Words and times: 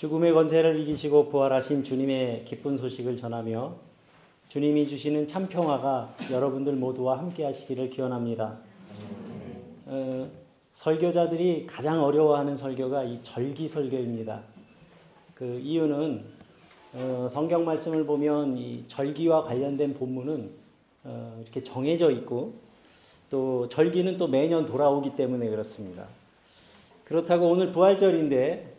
죽음의 0.00 0.32
권세를 0.32 0.80
이기시고 0.80 1.28
부활하신 1.28 1.84
주님의 1.84 2.46
기쁜 2.46 2.74
소식을 2.74 3.18
전하며 3.18 3.74
주님이 4.48 4.86
주시는 4.86 5.26
참 5.26 5.46
평화가 5.46 6.14
여러분들 6.30 6.72
모두와 6.72 7.18
함께 7.18 7.44
하시기를 7.44 7.90
기원합니다. 7.90 8.56
어, 9.84 10.30
설교자들이 10.72 11.66
가장 11.66 12.02
어려워하는 12.02 12.56
설교가 12.56 13.04
이 13.04 13.20
절기 13.20 13.68
설교입니다. 13.68 14.40
그 15.34 15.60
이유는 15.62 16.24
어, 16.94 17.26
성경 17.30 17.66
말씀을 17.66 18.06
보면 18.06 18.56
이 18.56 18.84
절기와 18.86 19.44
관련된 19.44 19.92
본문은 19.92 20.50
어, 21.04 21.38
이렇게 21.42 21.62
정해져 21.62 22.10
있고 22.10 22.54
또 23.28 23.68
절기는 23.68 24.16
또 24.16 24.28
매년 24.28 24.64
돌아오기 24.64 25.14
때문에 25.14 25.50
그렇습니다. 25.50 26.06
그렇다고 27.04 27.50
오늘 27.50 27.70
부활절인데 27.70 28.69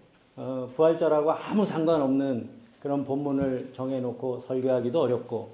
어, 0.44 0.68
부활절하고 0.74 1.32
아무 1.34 1.64
상관없는 1.64 2.50
그런 2.80 3.06
본문을 3.06 3.74
정해놓고 3.74 4.40
설교하기도 4.40 5.00
어렵고 5.00 5.52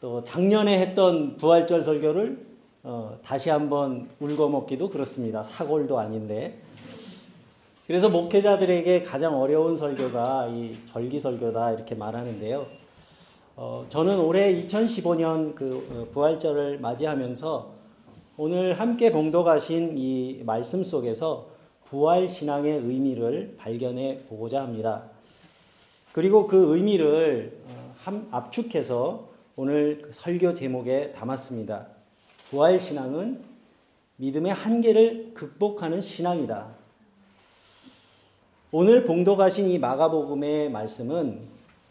또 0.00 0.24
작년에 0.24 0.80
했던 0.80 1.36
부활절 1.36 1.84
설교를 1.84 2.44
어, 2.82 3.16
다시 3.22 3.48
한번 3.48 4.08
울거먹기도 4.18 4.90
그렇습니다. 4.90 5.44
사골도 5.44 6.00
아닌데. 6.00 6.58
그래서 7.86 8.08
목회자들에게 8.08 9.04
가장 9.04 9.40
어려운 9.40 9.76
설교가 9.76 10.48
이 10.48 10.76
절기 10.86 11.20
설교다 11.20 11.70
이렇게 11.70 11.94
말하는데요. 11.94 12.66
어, 13.54 13.86
저는 13.88 14.18
올해 14.18 14.52
2015년 14.62 15.54
그 15.54 15.86
어, 15.92 16.06
부활절을 16.12 16.80
맞이하면서 16.80 17.70
오늘 18.36 18.80
함께 18.80 19.12
봉독하신 19.12 19.96
이 19.96 20.42
말씀 20.44 20.82
속에서 20.82 21.59
부활 21.84 22.28
신앙의 22.28 22.78
의미를 22.78 23.54
발견해 23.58 24.20
보고자 24.28 24.62
합니다. 24.62 25.10
그리고 26.12 26.46
그 26.46 26.76
의미를 26.76 27.60
어, 27.66 27.92
압축해서 28.30 29.28
오늘 29.56 30.02
그 30.02 30.12
설교 30.12 30.54
제목에 30.54 31.12
담았습니다. 31.12 31.86
부활 32.50 32.80
신앙은 32.80 33.42
믿음의 34.16 34.52
한계를 34.52 35.32
극복하는 35.34 36.00
신앙이다. 36.00 36.68
오늘 38.72 39.04
봉독하신 39.04 39.68
이 39.68 39.78
마가복음의 39.78 40.70
말씀은 40.70 41.40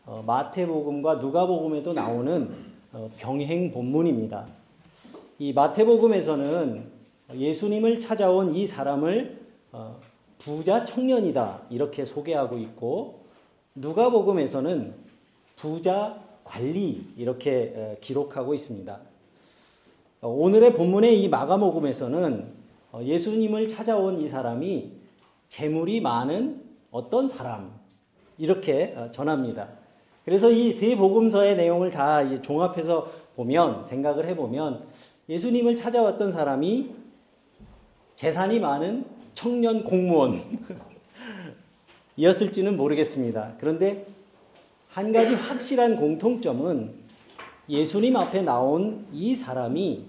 어, 0.06 0.24
마태복음과 0.26 1.16
누가복음에도 1.16 1.94
나오는 1.94 2.50
어, 2.92 3.12
병행 3.18 3.72
본문입니다. 3.72 4.48
이 5.40 5.54
마태복음에서는 5.54 6.92
예수님을 7.36 8.00
찾아온 8.00 8.56
이 8.56 8.66
사람을 8.66 9.39
어, 9.39 9.39
부자 10.38 10.86
청년이다 10.86 11.64
이렇게 11.70 12.06
소개하고 12.06 12.58
있고 12.58 13.26
누가복음에서는 13.76 14.96
부자 15.56 16.24
관리 16.44 17.06
이렇게 17.18 17.98
기록하고 18.02 18.54
있습니다. 18.54 19.00
오늘의 20.22 20.74
본문의 20.74 21.22
이 21.22 21.30
마가복음에서는 21.30 22.54
예수님을 23.02 23.68
찾아온 23.68 24.22
이 24.22 24.28
사람이 24.28 24.92
재물이 25.48 26.02
많은 26.02 26.64
어떤 26.92 27.28
사람 27.28 27.80
이렇게 28.38 28.96
전합니다. 29.12 29.70
그래서 30.26 30.52
이 30.52 30.72
세 30.72 30.96
복음서의 30.96 31.56
내용을 31.56 31.92
다 31.92 32.28
종합해서 32.42 33.08
보면 33.36 33.84
생각을 33.84 34.26
해보면 34.28 34.88
예수님을 35.28 35.76
찾아왔던 35.76 36.32
사람이 36.32 36.94
재산이 38.16 38.60
많은 38.60 39.06
청년 39.40 39.86
공무원 39.86 40.42
이었을지는 42.18 42.76
모르겠습니다. 42.76 43.54
그런데 43.58 44.06
한 44.90 45.14
가지 45.14 45.34
확실한 45.34 45.96
공통점은 45.96 46.94
예수님 47.70 48.18
앞에 48.18 48.42
나온 48.42 49.08
이 49.14 49.34
사람이 49.34 50.04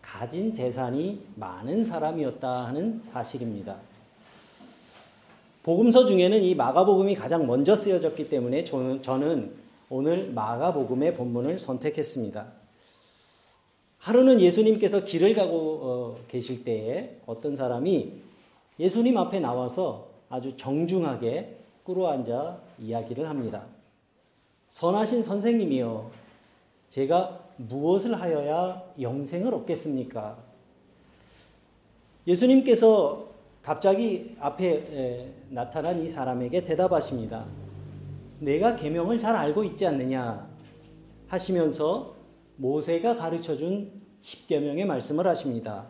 가진 0.00 0.54
재산이 0.54 1.20
많은 1.34 1.84
사람이었다 1.84 2.68
하는 2.68 3.02
사실입니다. 3.02 3.76
복음서 5.62 6.06
중에는 6.06 6.42
이 6.42 6.54
마가복음이 6.54 7.14
가장 7.14 7.46
먼저 7.46 7.76
쓰여졌기 7.76 8.30
때문에 8.30 8.64
저는 8.64 9.54
오늘 9.90 10.32
마가복음의 10.32 11.12
본문을 11.12 11.58
선택했습니다. 11.58 12.46
하루는 13.98 14.40
예수님께서 14.40 15.04
길을 15.04 15.34
가고 15.34 15.80
어, 15.82 16.24
계실 16.26 16.64
때에 16.64 17.20
어떤 17.26 17.54
사람이 17.54 18.31
예수님 18.78 19.16
앞에 19.16 19.40
나와서 19.40 20.08
아주 20.28 20.56
정중하게 20.56 21.58
꿇어앉아 21.84 22.60
이야기를 22.78 23.28
합니다. 23.28 23.66
선하신 24.70 25.22
선생님이여, 25.22 26.10
제가 26.88 27.40
무엇을 27.56 28.20
하여야 28.20 28.82
영생을 29.00 29.52
얻겠습니까? 29.54 30.38
예수님께서 32.26 33.26
갑자기 33.62 34.36
앞에 34.40 35.32
나타난 35.50 36.00
이 36.00 36.08
사람에게 36.08 36.64
대답하십니다. 36.64 37.46
내가 38.40 38.74
계명을 38.76 39.18
잘 39.18 39.36
알고 39.36 39.64
있지 39.64 39.86
않느냐 39.86 40.50
하시면서 41.28 42.14
모세가 42.56 43.16
가르쳐 43.16 43.56
준 43.56 44.02
십계명의 44.20 44.84
말씀을 44.86 45.26
하십니다. 45.26 45.86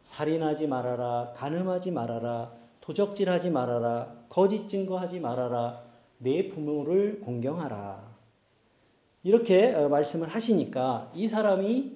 살인하지 0.00 0.66
말아라, 0.66 1.32
간음하지 1.34 1.90
말아라, 1.90 2.52
도적질하지 2.80 3.50
말아라, 3.50 4.14
거짓 4.28 4.68
증거하지 4.68 5.20
말아라, 5.20 5.82
내 6.18 6.48
부모를 6.48 7.20
공경하라. 7.20 8.10
이렇게 9.22 9.74
어, 9.74 9.88
말씀을 9.88 10.28
하시니까 10.28 11.10
이 11.14 11.28
사람이 11.28 11.92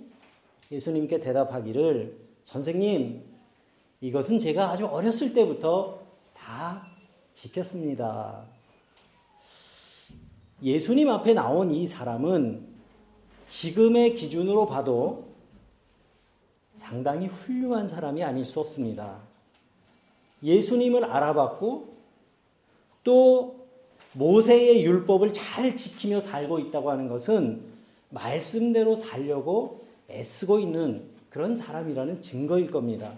예수님께 0.70 1.20
대답하기를 1.20 2.18
선생님, 2.44 3.24
이것은 4.00 4.38
제가 4.38 4.70
아주 4.70 4.86
어렸을 4.86 5.32
때부터 5.32 6.00
다 6.34 6.86
지켰습니다. 7.32 8.44
예수님 10.62 11.08
앞에 11.08 11.34
나온 11.34 11.70
이 11.70 11.86
사람은 11.86 12.66
지금의 13.48 14.14
기준으로 14.14 14.66
봐도 14.66 15.33
상당히 16.74 17.26
훌륭한 17.26 17.88
사람이 17.88 18.22
아닐 18.22 18.44
수 18.44 18.60
없습니다. 18.60 19.20
예수님을 20.42 21.04
알아봤고 21.04 21.94
또 23.04 23.64
모세의 24.12 24.84
율법을 24.84 25.32
잘 25.32 25.74
지키며 25.74 26.20
살고 26.20 26.58
있다고 26.58 26.90
하는 26.90 27.08
것은 27.08 27.62
말씀대로 28.10 28.94
살려고 28.94 29.84
애쓰고 30.10 30.58
있는 30.60 31.08
그런 31.30 31.56
사람이라는 31.56 32.20
증거일 32.20 32.70
겁니다. 32.70 33.12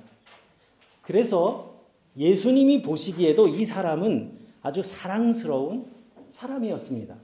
그래서 1.03 1.75
예수님이 2.17 2.83
보시기에도 2.83 3.49
이 3.49 3.65
사람은 3.65 4.39
아주 4.63 4.83
사랑스러운 4.83 5.87
사람이었습니다. 6.31 7.15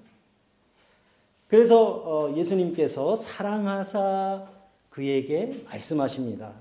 그래서 1.49 1.83
어, 1.83 2.37
예수님께서 2.37 3.15
사랑하사 3.15 4.52
그에게 4.93 5.63
말씀하십니다. 5.65 6.55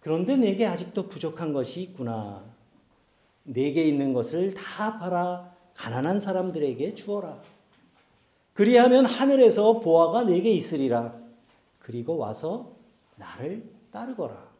그런데 0.00 0.36
내게 0.36 0.66
아직도 0.66 1.06
부족한 1.06 1.52
것이 1.52 1.82
있구나. 1.82 2.44
내게 3.44 3.84
있는 3.84 4.12
것을 4.12 4.52
다 4.54 4.98
팔아 4.98 5.54
가난한 5.74 6.20
사람들에게 6.20 6.94
주어라. 6.94 7.40
그리하면 8.54 9.06
하늘에서 9.06 9.78
보아가 9.78 10.24
내게 10.24 10.50
있으리라. 10.50 11.16
그리고 11.78 12.16
와서 12.16 12.72
나를 13.16 13.70
따르거라. 13.92 14.50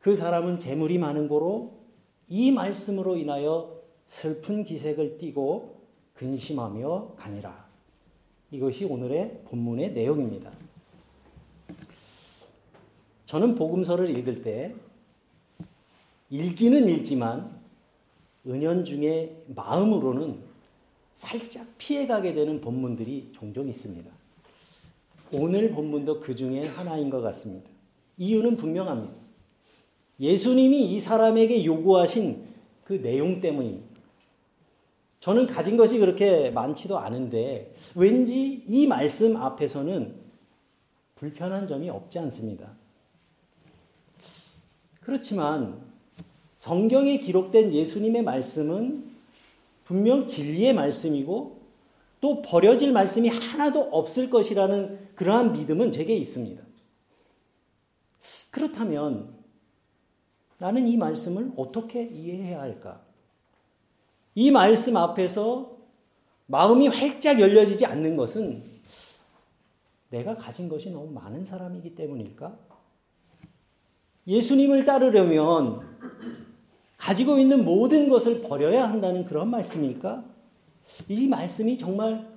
그 0.00 0.14
사람은 0.14 0.58
재물이 0.58 0.98
많은 0.98 1.28
고로 1.28 1.80
이 2.28 2.52
말씀으로 2.52 3.16
인하여 3.16 3.80
슬픈 4.06 4.64
기색을 4.64 5.16
띠고 5.16 5.80
근심하며 6.14 7.14
가니라. 7.16 7.61
이것이 8.52 8.84
오늘의 8.84 9.40
본문의 9.46 9.92
내용입니다. 9.92 10.52
저는 13.24 13.54
복음서를 13.54 14.10
읽을 14.18 14.42
때 14.42 14.74
읽기는 16.28 16.86
읽지만 16.86 17.58
은연중에 18.46 19.30
마음으로는 19.54 20.38
살짝 21.14 21.66
피해가게 21.78 22.34
되는 22.34 22.60
본문들이 22.60 23.30
종종 23.32 23.68
있습니다. 23.68 24.10
오늘 25.32 25.70
본문도 25.70 26.20
그 26.20 26.34
중에 26.34 26.66
하나인 26.66 27.08
것 27.08 27.22
같습니다. 27.22 27.70
이유는 28.18 28.58
분명합니다. 28.58 29.14
예수님이 30.20 30.92
이 30.92 31.00
사람에게 31.00 31.64
요구하신 31.64 32.44
그 32.84 33.00
내용 33.00 33.40
때문입니다. 33.40 33.91
저는 35.22 35.46
가진 35.46 35.76
것이 35.76 35.98
그렇게 35.98 36.50
많지도 36.50 36.98
않은데 36.98 37.72
왠지 37.94 38.64
이 38.66 38.88
말씀 38.88 39.36
앞에서는 39.36 40.16
불편한 41.14 41.68
점이 41.68 41.88
없지 41.90 42.18
않습니다. 42.18 42.72
그렇지만 45.00 45.80
성경에 46.56 47.18
기록된 47.18 47.72
예수님의 47.72 48.24
말씀은 48.24 49.12
분명 49.84 50.26
진리의 50.26 50.74
말씀이고 50.74 51.60
또 52.20 52.42
버려질 52.42 52.90
말씀이 52.90 53.28
하나도 53.28 53.90
없을 53.92 54.28
것이라는 54.28 55.14
그러한 55.14 55.52
믿음은 55.52 55.92
제게 55.92 56.16
있습니다. 56.16 56.60
그렇다면 58.50 59.32
나는 60.58 60.88
이 60.88 60.96
말씀을 60.96 61.52
어떻게 61.56 62.02
이해해야 62.02 62.60
할까? 62.60 63.11
이 64.34 64.50
말씀 64.50 64.96
앞에서 64.96 65.76
마음이 66.46 66.88
활짝 66.88 67.40
열려지지 67.40 67.86
않는 67.86 68.16
것은 68.16 68.72
내가 70.10 70.36
가진 70.36 70.68
것이 70.68 70.90
너무 70.90 71.10
많은 71.10 71.44
사람이기 71.44 71.94
때문일까? 71.94 72.58
예수님을 74.26 74.84
따르려면 74.84 75.80
가지고 76.96 77.38
있는 77.38 77.64
모든 77.64 78.08
것을 78.08 78.40
버려야 78.42 78.88
한다는 78.88 79.24
그런 79.24 79.50
말씀일까? 79.50 80.24
이 81.08 81.26
말씀이 81.26 81.78
정말 81.78 82.30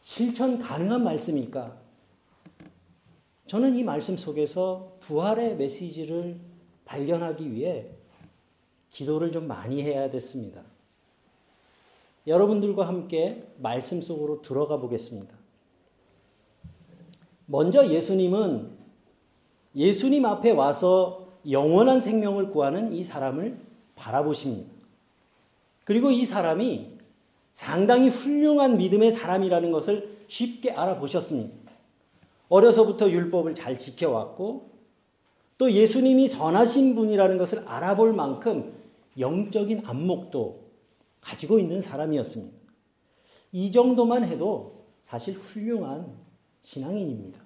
실천 0.00 0.58
가능한 0.58 1.02
말씀일까? 1.02 1.76
저는 3.46 3.76
이 3.76 3.84
말씀 3.84 4.16
속에서 4.16 4.96
부활의 5.00 5.56
메시지를 5.56 6.40
발견하기 6.84 7.52
위해 7.52 7.88
기도를 8.90 9.30
좀 9.30 9.46
많이 9.46 9.82
해야 9.82 10.10
됐습니다. 10.10 10.62
여러분들과 12.26 12.88
함께 12.88 13.44
말씀 13.58 14.00
속으로 14.00 14.42
들어가 14.42 14.78
보겠습니다. 14.78 15.34
먼저 17.46 17.88
예수님은 17.88 18.70
예수님 19.76 20.24
앞에 20.24 20.50
와서 20.50 21.28
영원한 21.48 22.00
생명을 22.00 22.50
구하는 22.50 22.92
이 22.92 23.04
사람을 23.04 23.60
바라보십니다. 23.94 24.68
그리고 25.84 26.10
이 26.10 26.24
사람이 26.24 26.88
상당히 27.52 28.08
훌륭한 28.08 28.76
믿음의 28.76 29.12
사람이라는 29.12 29.70
것을 29.70 30.16
쉽게 30.26 30.72
알아보셨습니다. 30.72 31.72
어려서부터 32.48 33.10
율법을 33.10 33.54
잘 33.54 33.78
지켜왔고 33.78 34.70
또 35.58 35.72
예수님이 35.72 36.28
선하신 36.28 36.96
분이라는 36.96 37.38
것을 37.38 37.66
알아볼 37.66 38.12
만큼 38.12 38.74
영적인 39.18 39.82
안목도 39.86 40.65
가지고 41.20 41.58
있는 41.58 41.80
사람이었습니다. 41.80 42.56
이 43.52 43.70
정도만 43.70 44.24
해도 44.24 44.86
사실 45.02 45.34
훌륭한 45.34 46.14
신앙인입니다. 46.62 47.40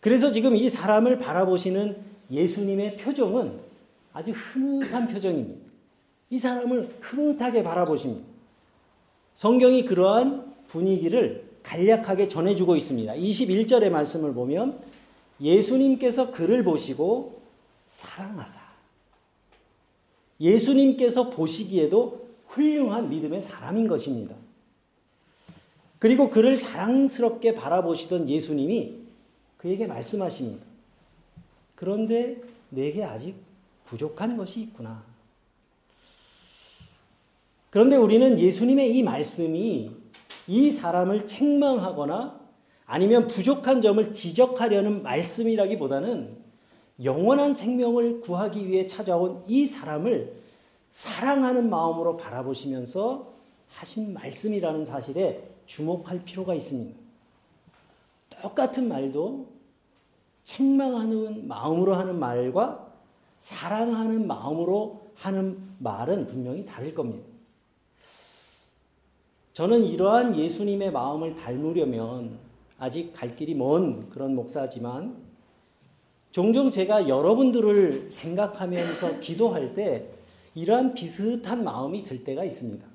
그래서 0.00 0.32
지금 0.32 0.56
이 0.56 0.68
사람을 0.68 1.18
바라보시는 1.18 1.96
예수님의 2.30 2.96
표정은 2.96 3.60
아주 4.12 4.32
흐뭇한 4.32 5.08
표정입니다. 5.08 5.66
이 6.30 6.38
사람을 6.38 6.98
흐뭇하게 7.00 7.62
바라보십니다. 7.62 8.26
성경이 9.34 9.84
그러한 9.84 10.54
분위기를 10.66 11.50
간략하게 11.62 12.28
전해주고 12.28 12.76
있습니다. 12.76 13.14
21절의 13.14 13.90
말씀을 13.90 14.32
보면 14.32 14.80
예수님께서 15.40 16.30
그를 16.30 16.64
보시고 16.64 17.42
사랑하사. 17.86 18.65
예수님께서 20.40 21.30
보시기에도 21.30 22.26
훌륭한 22.46 23.08
믿음의 23.08 23.40
사람인 23.40 23.88
것입니다. 23.88 24.34
그리고 25.98 26.30
그를 26.30 26.56
사랑스럽게 26.56 27.54
바라보시던 27.54 28.28
예수님이 28.28 28.94
그에게 29.56 29.86
말씀하십니다. 29.86 30.64
그런데 31.74 32.40
내게 32.70 33.04
아직 33.04 33.34
부족한 33.84 34.36
것이 34.36 34.60
있구나. 34.60 35.04
그런데 37.70 37.96
우리는 37.96 38.38
예수님의 38.38 38.96
이 38.96 39.02
말씀이 39.02 39.90
이 40.46 40.70
사람을 40.70 41.26
책망하거나 41.26 42.40
아니면 42.86 43.26
부족한 43.26 43.80
점을 43.80 44.12
지적하려는 44.12 45.02
말씀이라기보다는 45.02 46.45
영원한 47.02 47.52
생명을 47.52 48.20
구하기 48.20 48.68
위해 48.68 48.86
찾아온 48.86 49.42
이 49.46 49.66
사람을 49.66 50.34
사랑하는 50.90 51.68
마음으로 51.68 52.16
바라보시면서 52.16 53.32
하신 53.68 54.14
말씀이라는 54.14 54.84
사실에 54.84 55.46
주목할 55.66 56.20
필요가 56.24 56.54
있습니다. 56.54 56.98
똑같은 58.42 58.88
말도 58.88 59.46
책망하는 60.44 61.48
마음으로 61.48 61.94
하는 61.94 62.18
말과 62.18 62.86
사랑하는 63.38 64.26
마음으로 64.26 65.06
하는 65.14 65.58
말은 65.78 66.26
분명히 66.26 66.64
다를 66.64 66.94
겁니다. 66.94 67.26
저는 69.52 69.84
이러한 69.84 70.36
예수님의 70.36 70.92
마음을 70.92 71.34
닮으려면 71.34 72.38
아직 72.78 73.12
갈 73.12 73.34
길이 73.36 73.54
먼 73.54 74.08
그런 74.10 74.34
목사지만 74.34 75.16
종종 76.36 76.70
제가 76.70 77.08
여러분들을 77.08 78.08
생각하면서 78.10 79.20
기도할 79.20 79.72
때 79.72 80.10
이러한 80.54 80.92
비슷한 80.92 81.64
마음이 81.64 82.02
들 82.02 82.24
때가 82.24 82.44
있습니다. 82.44 82.86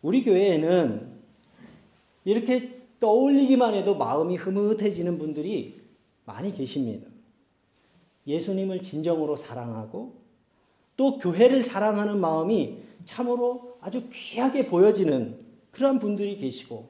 우리 0.00 0.24
교회에는 0.24 1.06
이렇게 2.24 2.80
떠올리기만 3.00 3.74
해도 3.74 3.96
마음이 3.96 4.36
흐뭇해지는 4.36 5.18
분들이 5.18 5.82
많이 6.24 6.56
계십니다. 6.56 7.06
예수님을 8.26 8.82
진정으로 8.82 9.36
사랑하고 9.36 10.14
또 10.96 11.18
교회를 11.18 11.62
사랑하는 11.62 12.18
마음이 12.18 12.78
참으로 13.04 13.76
아주 13.82 14.04
귀하게 14.10 14.68
보여지는 14.68 15.38
그러한 15.70 15.98
분들이 15.98 16.38
계시고 16.38 16.88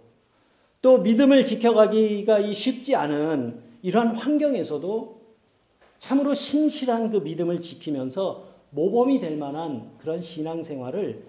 또 0.81 0.99
믿음을 0.99 1.45
지켜가기가 1.45 2.53
쉽지 2.53 2.95
않은 2.95 3.64
이러한 3.85 4.17
환경에서도 4.17 5.21
참으로 5.99 6.33
신실한 6.33 7.11
그 7.11 7.19
믿음을 7.19 7.61
지키면서 7.61 8.49
모범이 8.71 9.21
될 9.21 9.37
만한 9.37 9.99
그런 9.99 10.23
신앙생활을 10.23 11.23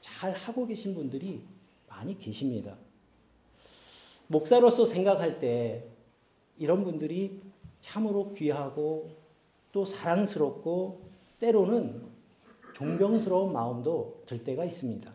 잘 0.00 0.32
하고 0.32 0.66
계신 0.66 0.94
분들이 0.94 1.42
많이 1.88 2.18
계십니다. 2.18 2.74
목사로서 4.28 4.86
생각할 4.86 5.38
때 5.38 5.84
이런 6.56 6.84
분들이 6.84 7.38
참으로 7.82 8.32
귀하고 8.32 9.10
또 9.70 9.84
사랑스럽고 9.84 11.02
때로는 11.38 12.02
존경스러운 12.72 13.52
마음도 13.52 14.22
들 14.24 14.42
때가 14.42 14.64
있습니다. 14.64 15.12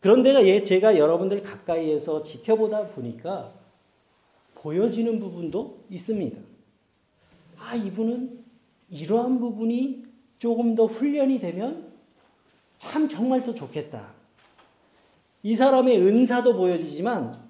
그런데 0.00 0.64
제가 0.64 0.96
여러분들 0.96 1.42
가까이에서 1.42 2.22
지켜보다 2.22 2.86
보니까 2.88 3.59
보여지는 4.60 5.20
부분도 5.20 5.84
있습니다. 5.90 6.38
아, 7.58 7.74
이분은 7.74 8.44
이러한 8.90 9.40
부분이 9.40 10.04
조금 10.38 10.74
더 10.74 10.84
훈련이 10.84 11.40
되면 11.40 11.90
참 12.76 13.08
정말 13.08 13.42
더 13.42 13.54
좋겠다. 13.54 14.12
이 15.42 15.54
사람의 15.54 15.98
은사도 16.00 16.56
보여지지만 16.56 17.40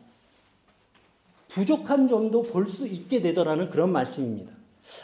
부족한 1.48 2.08
점도 2.08 2.42
볼 2.42 2.68
수 2.68 2.86
있게 2.86 3.20
되더라는 3.20 3.70
그런 3.70 3.90
말씀입니다. 3.90 4.54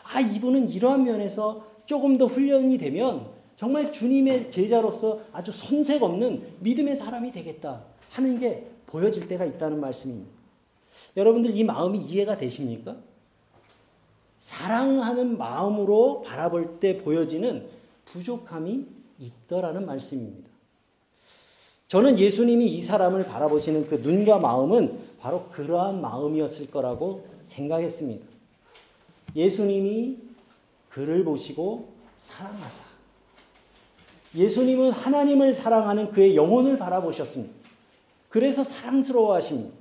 아, 0.04 0.20
이분은 0.20 0.70
이러한 0.70 1.02
면에서 1.04 1.66
조금 1.86 2.18
더 2.18 2.26
훈련이 2.26 2.78
되면 2.78 3.28
정말 3.56 3.92
주님의 3.92 4.52
제자로서 4.52 5.22
아주 5.32 5.50
손색 5.50 6.02
없는 6.04 6.56
믿음의 6.60 6.94
사람이 6.94 7.32
되겠다 7.32 7.84
하는 8.10 8.38
게 8.38 8.68
보여질 8.86 9.26
때가 9.26 9.44
있다는 9.44 9.80
말씀입니다. 9.80 10.35
여러분들 11.16 11.56
이 11.56 11.64
마음이 11.64 11.98
이해가 11.98 12.36
되십니까? 12.36 12.96
사랑하는 14.38 15.38
마음으로 15.38 16.22
바라볼 16.22 16.78
때 16.78 16.98
보여지는 16.98 17.68
부족함이 18.04 18.86
있더라는 19.18 19.86
말씀입니다. 19.86 20.50
저는 21.88 22.18
예수님이 22.18 22.66
이 22.66 22.80
사람을 22.80 23.26
바라보시는 23.26 23.88
그 23.88 23.96
눈과 23.96 24.38
마음은 24.38 24.98
바로 25.20 25.48
그러한 25.50 26.00
마음이었을 26.00 26.70
거라고 26.70 27.26
생각했습니다. 27.42 28.26
예수님이 29.34 30.18
그를 30.90 31.24
보시고 31.24 31.88
사랑하사 32.16 32.84
예수님은 34.34 34.90
하나님을 34.90 35.54
사랑하는 35.54 36.12
그의 36.12 36.36
영혼을 36.36 36.78
바라보셨습니다. 36.78 37.54
그래서 38.28 38.62
사랑스러워 38.62 39.34
하십니다. 39.34 39.74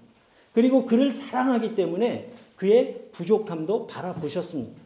그리고 0.55 0.85
그를 0.85 1.11
사랑하기 1.11 1.75
때문에 1.75 2.31
그의 2.55 3.09
부족함도 3.11 3.87
바라보셨습니다. 3.87 4.81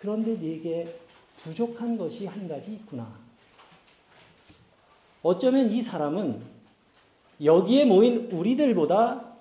그런데 0.00 0.32
네게 0.32 0.98
부족한 1.36 1.98
것이 1.98 2.24
한 2.24 2.48
가지 2.48 2.72
있구나. 2.72 3.06
어쩌면 5.22 5.70
이 5.70 5.82
사람은 5.82 6.40
여기에 7.42 7.84
모인 7.84 8.30
우리들보다 8.32 9.34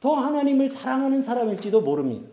더 0.00 0.14
하나님을 0.14 0.68
사랑하는 0.68 1.22
사람일지도 1.22 1.80
모릅니다. 1.80 2.28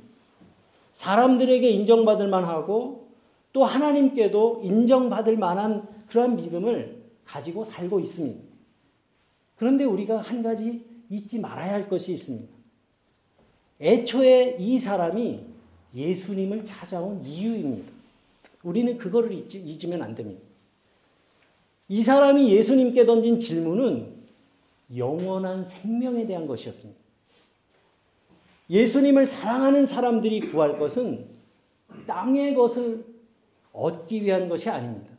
사람들에게 0.91 1.69
인정받을 1.69 2.27
만하고 2.27 3.07
또 3.53 3.63
하나님께도 3.63 4.59
인정받을 4.65 5.37
만한 5.37 5.87
그러한 6.09 6.35
믿음을 6.35 7.05
가지고 7.23 7.63
살고 7.63 8.01
있습니다. 8.01 8.41
그런데 9.55 9.85
우리가 9.85 10.17
한 10.17 10.43
가지 10.43 10.90
잊지 11.11 11.39
말아야 11.39 11.73
할 11.73 11.89
것이 11.89 12.13
있습니다. 12.13 12.51
애초에 13.81 14.55
이 14.57 14.79
사람이 14.79 15.43
예수님을 15.93 16.63
찾아온 16.63 17.21
이유입니다. 17.25 17.91
우리는 18.63 18.97
그거를 18.97 19.33
잊지, 19.33 19.59
잊으면 19.59 20.01
안 20.03 20.15
됩니다. 20.15 20.41
이 21.89 22.01
사람이 22.01 22.53
예수님께 22.53 23.05
던진 23.05 23.39
질문은 23.39 24.21
영원한 24.95 25.65
생명에 25.65 26.25
대한 26.25 26.47
것이었습니다. 26.47 26.99
예수님을 28.69 29.27
사랑하는 29.27 29.85
사람들이 29.85 30.39
구할 30.47 30.79
것은 30.79 31.27
땅의 32.07 32.55
것을 32.55 33.05
얻기 33.73 34.23
위한 34.23 34.47
것이 34.47 34.69
아닙니다. 34.69 35.11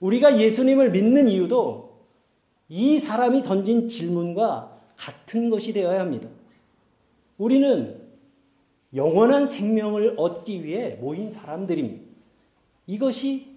우리가 0.00 0.38
예수님을 0.38 0.90
믿는 0.90 1.28
이유도 1.28 2.04
이 2.68 2.98
사람이 2.98 3.40
던진 3.42 3.88
질문과 3.88 4.75
같은 4.96 5.50
것이 5.50 5.72
되어야 5.72 6.00
합니다. 6.00 6.28
우리는 7.38 8.00
영원한 8.94 9.46
생명을 9.46 10.14
얻기 10.16 10.64
위해 10.64 10.96
모인 11.00 11.30
사람들입니다. 11.30 12.04
이것이 12.86 13.56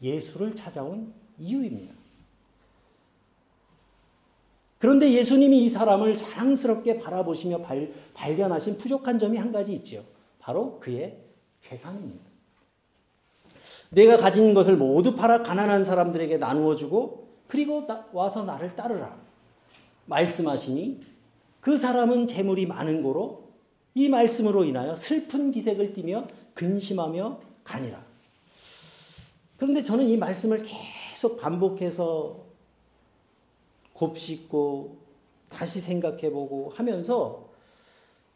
예수를 0.00 0.54
찾아온 0.54 1.12
이유입니다. 1.38 1.92
그런데 4.78 5.10
예수님이 5.12 5.64
이 5.64 5.68
사람을 5.68 6.14
사랑스럽게 6.14 6.98
바라보시며 6.98 7.62
발, 7.62 7.92
발견하신 8.12 8.76
부족한 8.76 9.18
점이 9.18 9.38
한 9.38 9.50
가지 9.50 9.72
있죠. 9.72 10.04
바로 10.38 10.78
그의 10.78 11.18
재산입니다. 11.60 12.22
내가 13.90 14.18
가진 14.18 14.52
것을 14.52 14.76
모두 14.76 15.14
팔아 15.14 15.42
가난한 15.42 15.84
사람들에게 15.84 16.36
나누어 16.36 16.76
주고 16.76 17.28
그리고 17.46 17.86
나, 17.86 18.06
와서 18.12 18.44
나를 18.44 18.74
따르라. 18.76 19.23
말씀하시니 20.06 21.00
그 21.60 21.78
사람은 21.78 22.26
재물이 22.26 22.66
많은 22.66 23.02
고로 23.02 23.44
이 23.94 24.08
말씀으로 24.08 24.64
인하여 24.64 24.96
슬픈 24.96 25.50
기색을 25.50 25.92
띠며 25.92 26.26
근심하며 26.54 27.40
가니라. 27.62 28.04
그런데 29.56 29.82
저는 29.82 30.08
이 30.08 30.16
말씀을 30.16 30.62
계속 30.64 31.38
반복해서 31.38 32.44
곱씹고 33.92 34.96
다시 35.48 35.80
생각해보고 35.80 36.72
하면서 36.74 37.48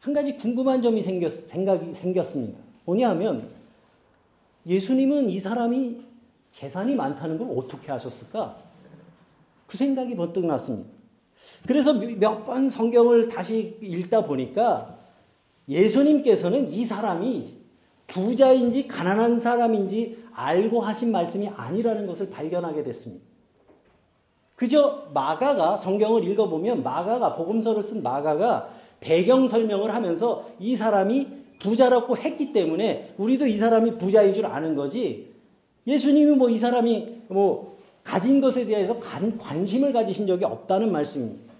한 0.01 0.15
가지 0.15 0.37
궁금한 0.37 0.81
점이 0.81 1.03
생겼, 1.03 1.29
생각이 1.31 1.93
생겼습니다. 1.93 2.59
뭐냐 2.85 3.11
하면 3.11 3.51
예수님은 4.65 5.29
이 5.29 5.41
사람이 5.41 6.07
재산이 6.53 6.95
많다는 6.95 7.39
걸 7.39 7.59
어떻게 7.59 7.91
하셨을까? 7.91 8.59
그 9.67 9.77
생각이 9.77 10.15
번뜩 10.17 10.47
났습니다. 10.47 10.98
그래서 11.67 11.93
몇 11.95 12.45
번 12.45 12.69
성경을 12.71 13.29
다시 13.29 13.77
읽다 13.81 14.23
보니까 14.23 14.99
예수님께서는 15.69 16.71
이 16.73 16.85
사람이 16.85 17.57
부자인지 18.07 18.89
가난한 18.89 19.39
사람인지 19.39 20.25
알고 20.33 20.81
하신 20.81 21.13
말씀이 21.13 21.49
아니라는 21.49 22.07
것을 22.07 22.31
발견하게 22.31 22.83
됐습니다. 22.85 23.25
그저 24.57 25.09
마가가 25.15 25.77
성경을 25.77 26.25
읽어보면 26.25 26.83
마가가 26.83 27.35
복음서를 27.37 27.83
쓴 27.83 28.03
마가가 28.03 28.71
배경 29.01 29.47
설명을 29.47 29.95
하면서 29.95 30.45
이 30.59 30.75
사람이 30.75 31.29
부자라고 31.61 32.17
했기 32.17 32.53
때문에 32.53 33.15
우리도 33.19 33.47
이 33.47 33.55
사람이 33.55 33.99
부자인 33.99 34.33
줄 34.33 34.47
아는 34.47 34.75
거지 34.75 35.33
예수님이 35.87 36.35
뭐 36.37 36.51
이 36.51 36.57
사람이 36.57 37.23
뭐 37.29 37.78
가진 38.09 38.41
것에 38.41 38.65
대해서 38.65 38.99
관, 38.99 39.37
관심을 39.37 39.93
가지신 39.93 40.27
적이 40.27 40.47
없다는 40.47 40.91
말씀입니다. 40.91 41.53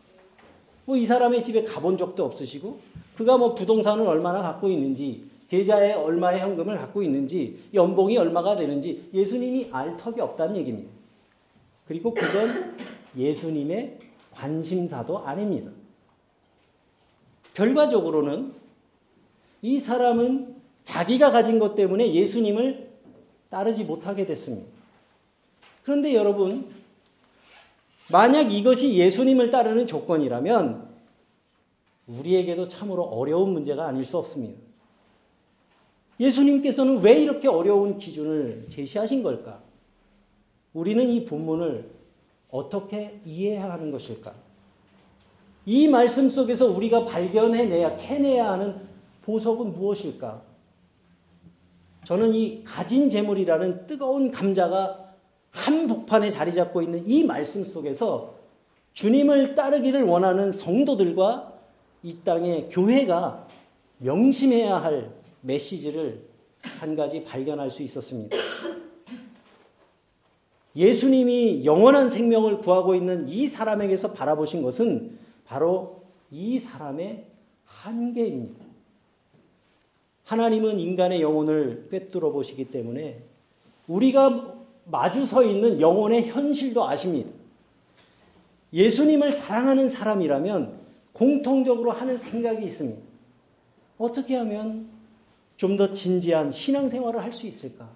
뭐 0.87 0.97
이 0.97 1.05
사람의 1.05 1.45
집에 1.45 1.63
가본 1.63 1.99
적도 1.99 2.25
없으시고 2.25 2.81
그가 3.15 3.37
뭐 3.37 3.55
부동산을 3.55 4.07
얼마나 4.07 4.41
갖고 4.41 4.71
있는지 4.71 5.29
계좌에 5.51 5.93
얼마의 5.93 6.41
현금을 6.41 6.79
갖고 6.79 7.03
있는지 7.03 7.65
연봉이 7.75 8.17
얼마가 8.17 8.57
되는지 8.57 9.11
예수님이 9.13 9.69
알 9.73 9.95
턱이 9.99 10.23
없다는 10.23 10.57
얘기입니다. 10.57 10.89
그리고 11.87 12.15
그건 12.15 12.77
예수님의 13.15 13.99
관심사도 14.31 15.19
아닙니다. 15.19 15.71
결과적으로는 17.53 18.55
이 19.61 19.79
사람은 19.79 20.57
자기가 20.83 21.31
가진 21.31 21.59
것 21.59 21.75
때문에 21.75 22.15
예수님을 22.15 22.89
따르지 23.51 23.85
못하게 23.85 24.25
됐습니다. 24.25 24.78
그런데 25.89 26.15
여러분, 26.15 26.69
만약 28.11 28.53
이것이 28.53 28.93
예수님을 28.93 29.49
따르는 29.49 29.87
조건이라면 29.87 30.87
우리에게도 32.07 32.69
참으로 32.69 33.05
어려운 33.05 33.55
문제가 33.55 33.87
아닐 33.87 34.05
수 34.05 34.19
없습니다. 34.19 34.61
예수님께서는 36.21 37.01
왜 37.01 37.23
이렇게 37.23 37.49
어려운 37.49 37.97
기준을 37.97 38.67
제시하신 38.69 39.23
걸까? 39.23 39.63
우리는 40.75 41.09
이 41.09 41.25
본문을 41.25 41.89
어떻게 42.51 43.23
이해해야 43.25 43.73
하는 43.73 43.91
것일까? 43.91 44.35
이 45.65 45.89
말씀 45.89 46.29
속에서 46.29 46.67
우리가 46.67 47.07
발견해내야, 47.07 47.97
캐내야 47.97 48.53
하는 48.53 48.79
보석은 49.23 49.73
무엇일까? 49.73 50.43
저는 52.05 52.35
이 52.35 52.63
가진 52.63 53.09
재물이라는 53.09 53.87
뜨거운 53.87 54.31
감자가 54.31 55.08
한복판에 55.51 56.31
자리 56.31 56.53
잡고 56.53 56.83
있는 56.83 57.09
이 57.09 57.25
말씀 57.25 57.65
속에서 57.65 58.35
주님을 58.93 59.55
따르기를 59.55 60.05
원하는 60.05 60.51
성도들과 60.51 61.55
이 62.03 62.19
땅의 62.25 62.69
교회가 62.71 63.47
명심해야 63.99 64.77
할 64.77 65.13
메시지를 65.41 66.23
한 66.61 66.97
가지 66.97 67.25
발견할 67.25 67.71
수 67.71 67.83
있었습니다. 67.83 68.37
예수님이 70.77 71.65
영원한 71.65 72.09
생명을 72.09 72.59
구하고 72.59 72.95
있는 72.95 73.29
이 73.29 73.47
사람에게서 73.47 74.13
바라보신 74.13 74.63
것은 74.63 75.19
바로 75.45 76.03
이 76.31 76.59
사람의 76.59 77.27
한계입니다. 77.65 78.65
하나님은 80.25 80.79
인간의 80.79 81.23
영혼을 81.23 81.89
꿰뚫어 81.91 82.31
보시기 82.31 82.67
때문에 82.67 83.23
우리가 83.87 84.58
마주 84.91 85.27
서 85.27 85.45
있는 85.45 85.81
영혼의 85.81 86.29
현실도 86.29 86.87
아십니다. 86.89 87.31
예수님을 88.73 89.33
사랑하는 89.33 89.89
사람이라면 89.89 90.79
공통적으로 91.13 91.91
하는 91.91 92.17
생각이 92.19 92.65
있습니다. 92.65 93.01
어떻게 93.99 94.37
하면 94.37 94.89
좀 95.57 95.77
더 95.77 95.93
진지한 95.93 96.51
신앙생활을 96.53 97.23
할 97.23 97.33
수 97.33 97.47
있을까? 97.47 97.91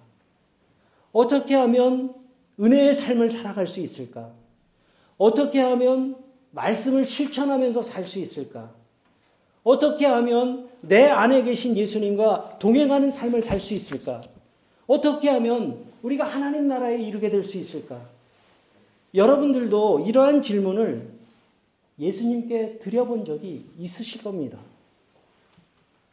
어떻게 1.13 1.55
하면 1.55 2.13
은혜의 2.59 2.93
삶을 2.93 3.29
살아갈 3.29 3.67
수 3.67 3.79
있을까? 3.79 4.31
어떻게 5.17 5.61
하면 5.61 6.17
말씀을 6.51 7.05
실천하면서 7.05 7.81
살 7.81 8.05
수 8.05 8.19
있을까? 8.19 8.71
어떻게 9.63 10.05
하면 10.05 10.69
내 10.81 11.07
안에 11.07 11.43
계신 11.43 11.77
예수님과 11.77 12.59
동행하는 12.59 13.11
삶을 13.11 13.41
살 13.43 13.59
수 13.59 13.73
있을까? 13.73 14.21
어떻게 14.85 15.29
하면 15.29 15.92
우리가 16.03 16.25
하나님 16.25 16.67
나라에 16.67 16.97
이르게 17.01 17.29
될 17.29 17.43
수 17.43 17.57
있을까? 17.57 18.01
여러분들도 19.15 20.01
이러한 20.01 20.41
질문을 20.41 21.07
예수님께 21.99 22.79
드려본 22.79 23.25
적이 23.25 23.65
있으실 23.77 24.23
겁니다. 24.23 24.57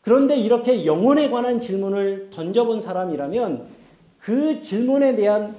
그런데 0.02 0.37
이렇게 0.37 0.85
영혼에 0.87 1.30
관한 1.30 1.61
질문을 1.61 2.30
던져본 2.30 2.80
사람이라면 2.80 3.68
그 4.18 4.61
질문에 4.61 5.14
대한 5.14 5.56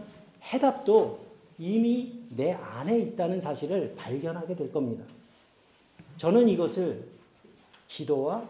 해답도 0.53 1.19
이미 1.57 2.13
내 2.29 2.53
안에 2.53 2.99
있다는 2.99 3.39
사실을 3.39 3.93
발견하게 3.95 4.55
될 4.55 4.71
겁니다. 4.71 5.03
저는 6.17 6.47
이것을 6.49 7.03
기도와 7.87 8.47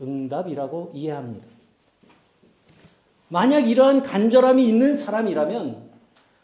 응답이라고 0.00 0.92
이해합니다. 0.94 1.46
만약 3.32 3.66
이러한 3.66 4.02
간절함이 4.02 4.68
있는 4.68 4.94
사람이라면 4.94 5.90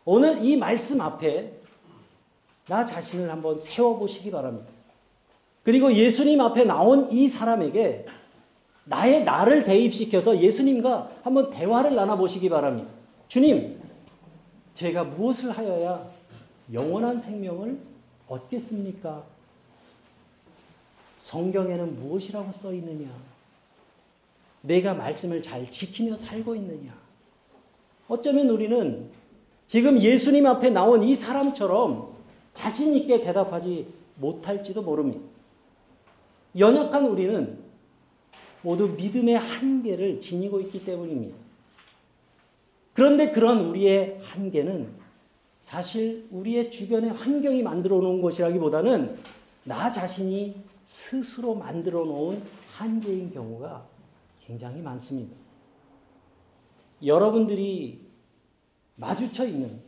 오늘 0.06 0.42
이 0.42 0.56
말씀 0.56 1.02
앞에 1.02 1.60
나 2.66 2.82
자신을 2.82 3.30
한번 3.30 3.58
세워보시기 3.58 4.30
바랍니다. 4.30 4.68
그리고 5.64 5.92
예수님 5.92 6.40
앞에 6.40 6.64
나온 6.64 7.12
이 7.12 7.28
사람에게 7.28 8.06
나의 8.86 9.22
나를 9.24 9.64
대입시켜서 9.64 10.40
예수님과 10.40 11.10
한번 11.24 11.50
대화를 11.50 11.94
나눠보시기 11.94 12.48
바랍니다. 12.48 12.88
주님, 13.28 13.78
제가 14.72 15.04
무엇을 15.04 15.50
하여야 15.50 16.08
영원한 16.72 17.20
생명을 17.20 17.78
얻겠습니까? 18.28 19.24
성경에는 21.16 21.96
무엇이라고 21.96 22.50
써 22.50 22.72
있느냐? 22.72 23.08
내가 24.62 24.94
말씀을 24.94 25.42
잘 25.42 25.68
지키며 25.68 26.16
살고 26.16 26.54
있느냐? 26.56 26.96
어쩌면 28.08 28.48
우리는 28.48 29.10
지금 29.66 30.00
예수님 30.00 30.46
앞에 30.46 30.70
나온 30.70 31.02
이 31.02 31.14
사람처럼 31.14 32.16
자신 32.54 32.94
있게 32.94 33.20
대답하지 33.20 33.86
못할지도 34.16 34.82
모릅니다. 34.82 35.24
연약한 36.58 37.06
우리는 37.06 37.58
모두 38.62 38.88
믿음의 38.90 39.36
한계를 39.36 40.20
지니고 40.20 40.60
있기 40.62 40.84
때문입니다. 40.84 41.36
그런데 42.94 43.30
그런 43.30 43.60
우리의 43.60 44.18
한계는 44.22 44.88
사실 45.60 46.26
우리의 46.30 46.70
주변의 46.70 47.10
환경이 47.10 47.62
만들어 47.62 47.98
놓은 47.98 48.20
것이라기보다는 48.22 49.18
나 49.64 49.90
자신이 49.90 50.56
스스로 50.84 51.54
만들어 51.54 52.04
놓은 52.04 52.42
한계인 52.72 53.32
경우가 53.32 53.86
굉장히 54.48 54.80
많습니다. 54.80 55.36
여러분들이 57.04 58.00
마주쳐 58.96 59.46
있는 59.46 59.82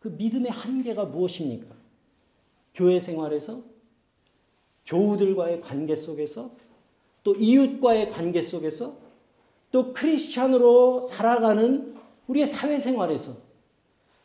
그 0.00 0.08
믿음의 0.08 0.50
한계가 0.50 1.04
무엇입니까? 1.04 1.74
교회 2.74 2.98
생활에서, 2.98 3.62
교우들과의 4.84 5.60
관계 5.60 5.94
속에서, 5.94 6.50
또 7.22 7.36
이웃과의 7.36 8.10
관계 8.10 8.42
속에서, 8.42 8.96
또 9.70 9.92
크리스찬으로 9.92 11.00
살아가는 11.00 11.94
우리의 12.26 12.46
사회생활에서 12.46 13.36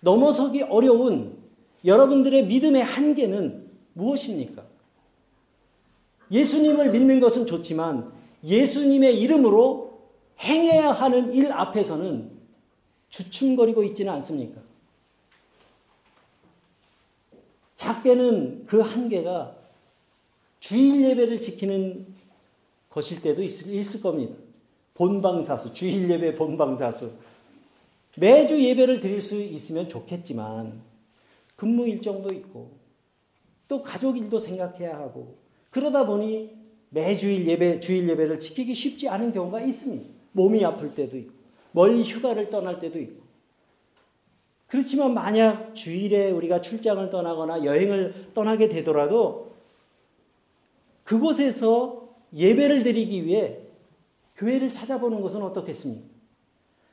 넘어서기 0.01 0.63
어려운 0.63 1.37
여러분들의 1.85 2.47
믿음의 2.47 2.83
한계는 2.83 3.71
무엇입니까? 3.93 4.65
예수님을 6.31 6.91
믿는 6.91 7.19
것은 7.19 7.45
좋지만 7.45 8.18
예수님의 8.43 9.19
이름으로 9.19 9.99
행해야 10.39 10.91
하는 10.91 11.33
일 11.33 11.51
앞에서는 11.51 12.31
주춤거리고 13.09 13.83
있지는 13.83 14.13
않습니까? 14.13 14.61
작게는 17.75 18.65
그 18.65 18.79
한계가 18.81 19.55
주일 20.59 21.09
예배를 21.09 21.39
지키는 21.39 22.07
것일 22.89 23.21
때도 23.21 23.41
있을, 23.41 23.73
있을 23.73 24.01
겁니다. 24.01 24.35
본방사수, 24.95 25.73
주일 25.73 26.09
예배 26.09 26.35
본방사수. 26.35 27.11
매주 28.17 28.61
예배를 28.61 28.99
드릴 28.99 29.21
수 29.21 29.41
있으면 29.41 29.87
좋겠지만 29.87 30.81
근무 31.55 31.87
일정도 31.87 32.33
있고 32.33 32.71
또 33.67 33.81
가족 33.81 34.17
일도 34.17 34.39
생각해야 34.39 34.97
하고 34.97 35.37
그러다 35.69 36.05
보니 36.05 36.58
매주일 36.89 37.47
예배, 37.47 37.79
주일 37.79 38.07
예배를 38.09 38.39
지키기 38.39 38.73
쉽지 38.73 39.07
않은 39.09 39.31
경우가 39.31 39.61
있습니다. 39.61 40.09
몸이 40.31 40.63
아플 40.65 40.93
때도 40.93 41.17
있고 41.17 41.33
멀리 41.71 42.01
휴가를 42.01 42.49
떠날 42.49 42.79
때도 42.79 42.99
있고 42.99 43.23
그렇지만 44.67 45.13
만약 45.13 45.73
주일에 45.73 46.29
우리가 46.29 46.61
출장을 46.61 47.09
떠나거나 47.09 47.63
여행을 47.63 48.31
떠나게 48.33 48.69
되더라도 48.69 49.55
그곳에서 51.03 52.09
예배를 52.35 52.83
드리기 52.83 53.25
위해 53.25 53.57
교회를 54.35 54.71
찾아보는 54.71 55.21
것은 55.21 55.41
어떻겠습니까? 55.41 56.07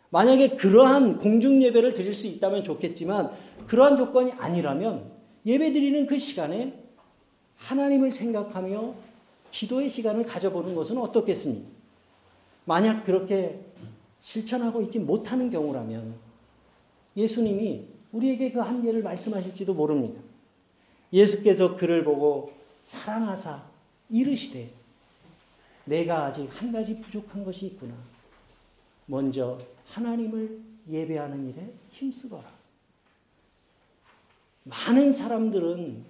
만약에 0.09 0.57
그러한 0.57 1.19
공중 1.19 1.63
예배를 1.63 1.93
드릴 1.93 2.15
수 2.15 2.27
있다면 2.27 2.65
좋겠지만 2.65 3.33
그러한 3.67 3.97
조건이 3.97 4.33
아니라면 4.39 5.13
예배 5.45 5.73
드리는 5.73 6.07
그 6.07 6.17
시간에 6.17 6.83
하나님을 7.57 8.13
생각하며 8.13 8.95
기도의 9.51 9.89
시간을 9.89 10.25
가져보는 10.25 10.75
것은 10.75 10.99
어떻겠습니까? 10.99 11.69
만약 12.65 13.05
그렇게 13.05 13.61
실천하고 14.21 14.83
있지 14.83 14.99
못하는 14.99 15.51
경우라면 15.51 16.17
예수님이 17.17 17.87
우리에게 18.13 18.53
그 18.53 18.61
한계를 18.61 19.03
말씀하실지도 19.03 19.75
모릅니다. 19.75 20.21
예수께서 21.13 21.77
그를 21.77 22.05
보고 22.05 22.53
사랑하사 22.81 23.65
이르시되 24.11 24.71
내가 25.85 26.25
아직 26.25 26.49
한 26.51 26.73
가지 26.73 26.99
부족한 27.01 27.45
것이 27.45 27.67
있구나. 27.67 27.95
먼저 29.07 29.59
하나님을 29.87 30.61
예배하는 30.89 31.49
일에 31.49 31.73
힘쓰거라. 31.91 32.45
많은 34.65 35.13
사람들은 35.13 36.05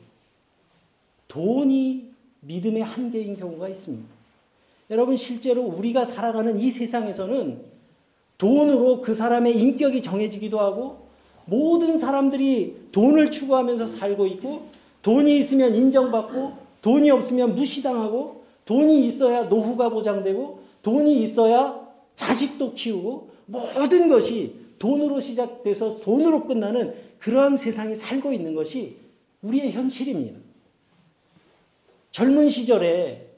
돈이 1.29 2.16
믿음의 2.47 2.83
한계인 2.83 3.37
경우가 3.37 3.69
있습니다. 3.69 4.07
여러분, 4.91 5.17
실제로 5.17 5.63
우리가 5.63 6.05
살아가는 6.05 6.59
이 6.61 6.71
세상에서는 6.71 7.61
돈으로 8.39 9.01
그 9.01 9.15
사람의 9.15 9.59
인격이 9.59 10.03
정해지기도 10.03 10.61
하고 10.61 11.07
모든 11.47 11.97
사람들이 11.97 12.89
돈을 12.93 13.31
추구하면서 13.31 13.87
살고 13.87 14.27
있고 14.27 14.67
돈이 15.03 15.39
있으면 15.39 15.75
인정받고 15.75 16.53
돈이 16.83 17.11
없으면 17.11 17.55
무시당하고 17.55 18.45
돈이 18.65 19.07
있어야 19.07 19.45
노후가 19.45 19.89
보장되고 19.89 20.61
돈이 20.83 21.23
있어야 21.23 21.87
자식도 22.15 22.75
키우고 22.75 23.31
모든 23.47 24.09
것이 24.09 24.55
돈으로 24.79 25.21
시작돼서 25.21 25.97
돈으로 25.97 26.47
끝나는 26.47 26.95
그러한 27.19 27.57
세상에 27.57 27.95
살고 27.95 28.33
있는 28.33 28.55
것이 28.55 28.97
우리의 29.43 29.73
현실입니다. 29.73 30.46
젊은 32.17 32.49
시절에 32.49 33.29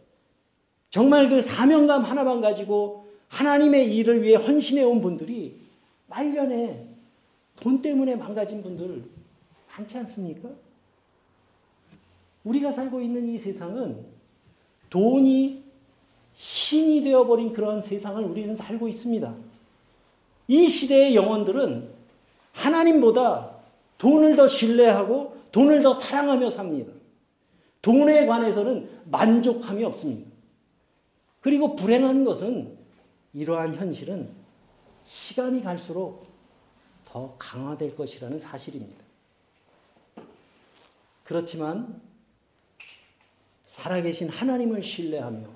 정말 0.88 1.28
그 1.28 1.40
사명감 1.40 2.04
하나만 2.04 2.40
가지고 2.40 3.08
하나님의 3.26 3.92
일을 3.96 4.22
위해 4.22 4.36
헌신해 4.36 4.84
온 4.84 5.00
분들이 5.00 5.58
말년에 6.06 6.86
돈 7.56 7.82
때문에 7.82 8.14
망가진 8.14 8.62
분들 8.62 9.02
많지 9.72 9.98
않습니까? 9.98 10.48
우리가 12.44 12.70
살고 12.70 13.00
있는 13.00 13.28
이 13.28 13.36
세상은 13.36 14.06
돈이 14.90 15.64
신이 16.32 17.02
되어버린 17.02 17.52
그런 17.52 17.80
세상을 17.80 18.22
우리는 18.22 18.54
살고 18.54 18.86
있습니다. 18.86 19.34
이 20.46 20.66
시대의 20.66 21.16
영혼들은 21.16 21.90
하나님보다 22.52 23.56
돈을 23.98 24.36
더 24.36 24.46
신뢰하고 24.46 25.36
돈을 25.50 25.82
더 25.82 25.92
사랑하며 25.92 26.48
삽니다. 26.48 26.97
돈에 27.88 28.27
관해서는 28.27 28.87
만족함이 29.07 29.83
없습니다. 29.85 30.31
그리고 31.40 31.74
불행한 31.74 32.22
것은 32.22 32.77
이러한 33.33 33.77
현실은 33.77 34.29
시간이 35.05 35.62
갈수록 35.62 36.27
더 37.07 37.35
강화될 37.38 37.96
것이라는 37.96 38.38
사실입니다. 38.38 39.03
그렇지만 41.24 42.03
살아계신 43.64 44.29
하나님을 44.29 44.83
신뢰하며 44.83 45.46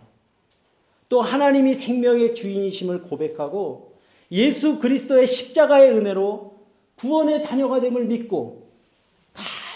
또 1.11 1.21
하나님이 1.21 1.75
생명의 1.75 2.35
주인이심을 2.35 3.03
고백하고 3.03 3.99
예수 4.31 4.79
그리스도의 4.79 5.27
십자가의 5.27 5.91
은혜로 5.91 6.61
구원의 6.95 7.43
자녀가 7.43 7.83
됨을 7.83 8.07
믿고 8.07 8.62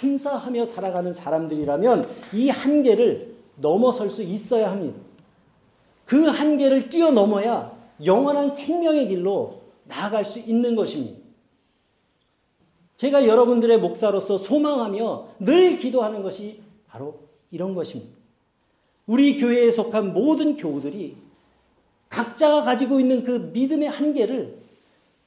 감사하며 0.01 0.65
살아가는 0.65 1.13
사람들이라면 1.13 2.09
이 2.35 2.51
한계를 2.51 3.35
넘어설 3.57 4.11
수 4.11 4.23
있어야 4.23 4.71
합니다. 4.71 4.99
그 6.05 6.27
한계를 6.27 6.89
뛰어넘어야 6.89 7.75
영원한 8.05 8.51
생명의 8.51 9.09
길로 9.09 9.63
나아갈 9.87 10.25
수 10.25 10.39
있는 10.39 10.77
것입니다. 10.77 11.19
제가 12.97 13.27
여러분들의 13.27 13.79
목사로서 13.79 14.39
소망하며 14.39 15.29
늘 15.41 15.79
기도하는 15.79 16.23
것이 16.23 16.61
바로 16.87 17.21
이런 17.51 17.75
것입니다. 17.75 18.19
우리 19.07 19.37
교회에 19.37 19.71
속한 19.71 20.13
모든 20.13 20.57
교우들이 20.57 21.17
각자가 22.09 22.63
가지고 22.63 23.01
있는 23.01 23.25
그 23.25 23.51
믿음의 23.53 23.89
한계를 23.89 24.59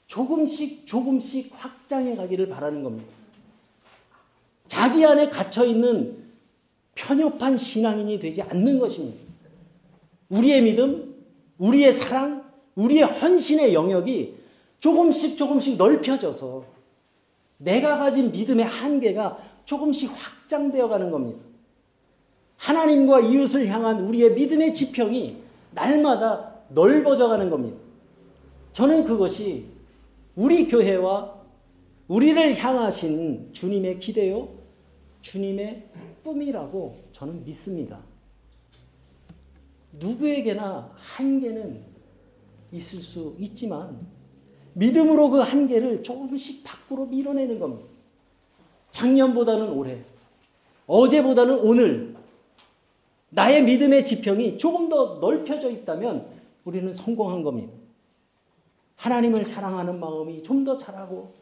조금씩 0.07 0.87
조금씩 0.87 1.51
확장해 1.53 2.15
가기를 2.15 2.49
바라는 2.49 2.83
겁니다. 2.83 3.18
자기 4.69 5.03
안에 5.03 5.29
갇혀 5.29 5.65
있는 5.65 6.15
편협한 6.93 7.57
신앙인이 7.57 8.19
되지 8.19 8.43
않는 8.43 8.77
것입니다. 8.77 9.19
우리의 10.29 10.61
믿음, 10.61 11.15
우리의 11.57 11.91
사랑, 11.91 12.43
우리의 12.75 13.03
헌신의 13.03 13.73
영역이 13.73 14.35
조금씩 14.79 15.37
조금씩 15.37 15.75
넓혀져서 15.77 16.63
내가 17.57 17.97
가진 17.97 18.31
믿음의 18.31 18.63
한계가 18.63 19.39
조금씩 19.65 20.11
확장되어 20.13 20.87
가는 20.87 21.09
겁니다. 21.09 21.39
하나님과 22.57 23.21
이웃을 23.21 23.67
향한 23.67 24.01
우리의 24.01 24.33
믿음의 24.33 24.75
지평이 24.75 25.37
날마다 25.71 26.53
넓어져 26.69 27.27
가는 27.27 27.49
겁니다. 27.49 27.77
저는 28.71 29.03
그것이 29.03 29.65
우리 30.35 30.67
교회와 30.67 31.39
우리를 32.07 32.55
향하신 32.55 33.49
주님의 33.51 33.99
기대요, 33.99 34.58
주님의 35.21 35.89
꿈이라고 36.23 36.97
저는 37.11 37.43
믿습니다. 37.45 37.99
누구에게나 39.93 40.91
한계는 40.95 41.83
있을 42.71 43.01
수 43.01 43.35
있지만 43.39 44.07
믿음으로 44.73 45.29
그 45.29 45.39
한계를 45.39 46.03
조금씩 46.03 46.63
밖으로 46.63 47.05
밀어내는 47.07 47.59
겁니다. 47.59 47.89
작년보다는 48.91 49.69
올해, 49.69 50.03
어제보다는 50.87 51.59
오늘, 51.59 52.15
나의 53.29 53.63
믿음의 53.63 54.05
지평이 54.05 54.57
조금 54.57 54.89
더 54.89 55.19
넓혀져 55.19 55.69
있다면 55.69 56.27
우리는 56.63 56.91
성공한 56.93 57.43
겁니다. 57.43 57.73
하나님을 58.95 59.45
사랑하는 59.45 59.99
마음이 59.99 60.43
좀 60.43 60.63
더 60.63 60.77
자라고, 60.77 61.33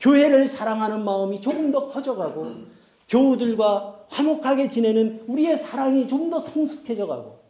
교회를 0.00 0.46
사랑하는 0.46 1.04
마음이 1.04 1.40
조금 1.40 1.70
더 1.70 1.86
커져가고, 1.86 2.81
교우들과 3.08 4.06
화목하게 4.08 4.68
지내는 4.68 5.24
우리의 5.26 5.58
사랑이 5.58 6.06
좀 6.08 6.30
더 6.30 6.40
성숙해져 6.40 7.06
가고, 7.06 7.40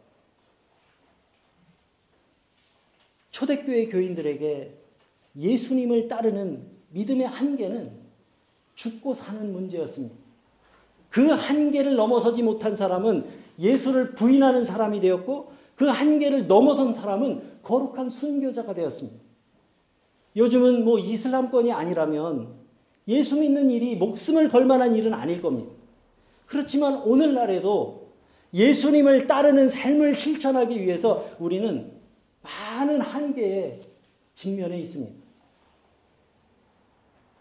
초대교회 3.31 3.87
교인들에게 3.87 4.77
예수님을 5.37 6.07
따르는 6.07 6.67
믿음의 6.89 7.27
한계는 7.27 8.03
죽고 8.75 9.13
사는 9.13 9.51
문제였습니다. 9.51 10.15
그 11.09 11.27
한계를 11.27 11.95
넘어서지 11.95 12.43
못한 12.43 12.75
사람은 12.75 13.25
예수를 13.59 14.15
부인하는 14.15 14.65
사람이 14.65 14.99
되었고 14.99 15.51
그 15.75 15.85
한계를 15.85 16.47
넘어선 16.47 16.93
사람은 16.93 17.59
거룩한 17.63 18.09
순교자가 18.09 18.73
되었습니다. 18.73 19.19
요즘은 20.35 20.83
뭐 20.83 20.99
이슬람권이 20.99 21.71
아니라면 21.71 22.62
예수 23.07 23.37
믿는 23.37 23.69
일이 23.69 23.95
목숨을 23.95 24.49
걸 24.49 24.65
만한 24.65 24.95
일은 24.95 25.13
아닐 25.13 25.41
겁니다. 25.41 25.71
그렇지만 26.45 26.95
오늘날에도 27.01 28.03
예수님을 28.53 29.27
따르는 29.27 29.67
삶을 29.67 30.15
실천하기 30.15 30.79
위해서 30.81 31.27
우리는 31.39 31.91
많은 32.41 33.01
한계에 33.01 33.79
직면해 34.33 34.79
있습니다. 34.79 35.13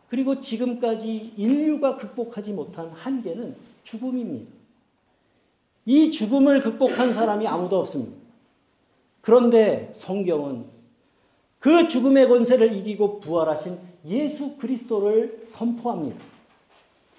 그리고 0.08 0.40
지금까지 0.40 1.32
인류가 1.36 1.96
극복하지 1.96 2.52
못한 2.52 2.90
한계는 2.90 3.56
죽음입니다. 3.82 4.52
이 5.86 6.10
죽음을 6.10 6.60
극복한 6.60 7.12
사람이 7.12 7.46
아무도 7.46 7.78
없습니다. 7.78 8.20
그런데 9.20 9.90
성경은 9.94 10.66
그 11.58 11.88
죽음의 11.88 12.28
권세를 12.28 12.72
이기고 12.74 13.20
부활하신 13.20 13.78
예수 14.06 14.56
그리스도를 14.56 15.42
선포합니다. 15.46 16.20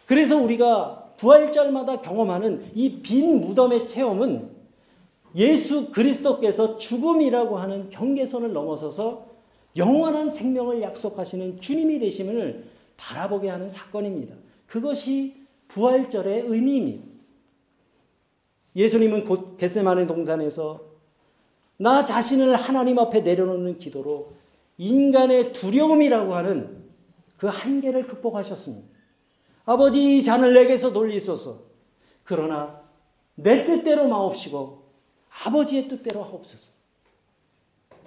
그래서 0.05 0.37
우리가 0.37 1.13
부활절마다 1.17 2.01
경험하는 2.01 2.71
이 2.75 3.01
빈 3.01 3.39
무덤의 3.41 3.85
체험은 3.85 4.49
예수 5.35 5.89
그리스도께서 5.91 6.77
죽음이라고 6.77 7.57
하는 7.57 7.89
경계선을 7.89 8.53
넘어서서 8.53 9.25
영원한 9.77 10.29
생명을 10.29 10.81
약속하시는 10.81 11.59
주님이 11.61 11.99
되심을 11.99 12.65
바라보게 12.97 13.49
하는 13.49 13.69
사건입니다. 13.69 14.35
그것이 14.67 15.35
부활절의 15.69 16.43
의미입니다. 16.45 17.03
예수님은 18.75 19.25
곧 19.25 19.57
겟세마네 19.57 20.05
동산에서 20.05 20.81
나 21.77 22.05
자신을 22.05 22.55
하나님 22.55 22.99
앞에 22.99 23.21
내려놓는 23.21 23.79
기도로 23.79 24.33
인간의 24.77 25.53
두려움이라고 25.53 26.35
하는 26.35 26.83
그 27.37 27.47
한계를 27.47 28.07
극복하셨습니다. 28.07 28.87
아버지 29.65 30.17
이 30.17 30.23
잔을 30.23 30.53
내게서 30.53 30.93
돌리소서. 30.93 31.61
그러나 32.23 32.81
내 33.35 33.63
뜻대로 33.63 34.07
마옵시고 34.07 34.83
아버지의 35.45 35.87
뜻대로 35.87 36.23
하옵소서. 36.23 36.71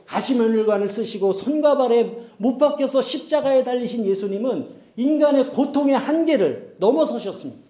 가시면을관을 0.06 0.92
쓰시고 0.92 1.32
손과 1.32 1.76
발에 1.76 2.28
못 2.38 2.58
박혀서 2.58 3.02
십자가에 3.02 3.64
달리신 3.64 4.06
예수님은 4.06 4.86
인간의 4.96 5.50
고통의 5.50 5.96
한계를 5.96 6.76
넘어서셨습니다. 6.78 7.66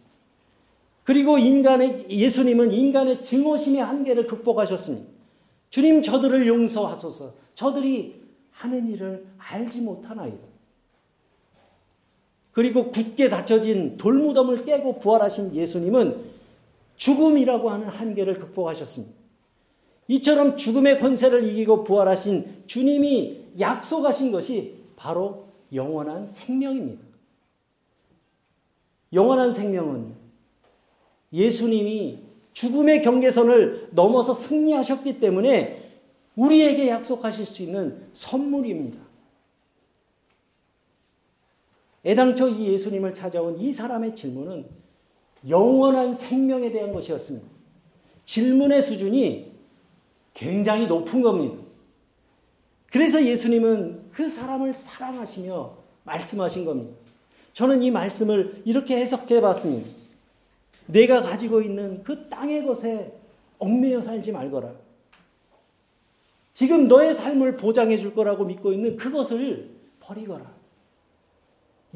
그리고 1.02 1.38
인간의 1.38 2.06
예수님은 2.10 2.72
인간의 2.72 3.22
증오심의 3.22 3.82
한계를 3.82 4.26
극복하셨습니다. 4.26 5.08
주님 5.70 6.02
저들을 6.02 6.46
용서하소서. 6.46 7.34
저들이 7.54 8.25
하는 8.56 8.88
일을 8.88 9.26
알지 9.36 9.82
못하나이다. 9.82 10.46
그리고 12.52 12.90
굳게 12.90 13.28
닫혀진 13.28 13.98
돌무덤을 13.98 14.64
깨고 14.64 14.98
부활하신 14.98 15.54
예수님은 15.54 16.36
죽음이라고 16.96 17.68
하는 17.68 17.88
한계를 17.88 18.38
극복하셨습니다. 18.38 19.14
이처럼 20.08 20.56
죽음의 20.56 21.00
권세를 21.00 21.44
이기고 21.44 21.84
부활하신 21.84 22.64
주님이 22.66 23.44
약속하신 23.60 24.32
것이 24.32 24.74
바로 24.96 25.48
영원한 25.74 26.26
생명입니다. 26.26 27.04
영원한 29.12 29.52
생명은 29.52 30.14
예수님이 31.32 32.20
죽음의 32.54 33.02
경계선을 33.02 33.90
넘어서 33.90 34.32
승리하셨기 34.32 35.18
때문에 35.18 35.85
우리에게 36.36 36.88
약속하실 36.88 37.46
수 37.46 37.62
있는 37.62 38.08
선물입니다. 38.12 38.98
애당초 42.04 42.48
이 42.48 42.72
예수님을 42.72 43.14
찾아온 43.14 43.58
이 43.58 43.72
사람의 43.72 44.14
질문은 44.14 44.66
영원한 45.48 46.14
생명에 46.14 46.70
대한 46.70 46.92
것이었습니다. 46.92 47.46
질문의 48.24 48.80
수준이 48.80 49.52
굉장히 50.34 50.86
높은 50.86 51.22
겁니다. 51.22 51.56
그래서 52.92 53.24
예수님은 53.24 54.10
그 54.12 54.28
사람을 54.28 54.72
사랑하시며 54.74 55.76
말씀하신 56.04 56.64
겁니다. 56.64 56.96
저는 57.52 57.82
이 57.82 57.90
말씀을 57.90 58.62
이렇게 58.64 58.96
해석해 58.96 59.40
봤습니다. 59.40 59.88
내가 60.86 61.22
가지고 61.22 61.60
있는 61.60 62.02
그 62.04 62.28
땅의 62.28 62.64
것에 62.64 63.12
얽매여 63.58 64.00
살지 64.02 64.32
말거라. 64.32 64.72
지금 66.56 66.88
너의 66.88 67.14
삶을 67.14 67.58
보장해 67.58 67.98
줄 67.98 68.14
거라고 68.14 68.46
믿고 68.46 68.72
있는 68.72 68.96
그것을 68.96 69.68
버리거라. 70.00 70.50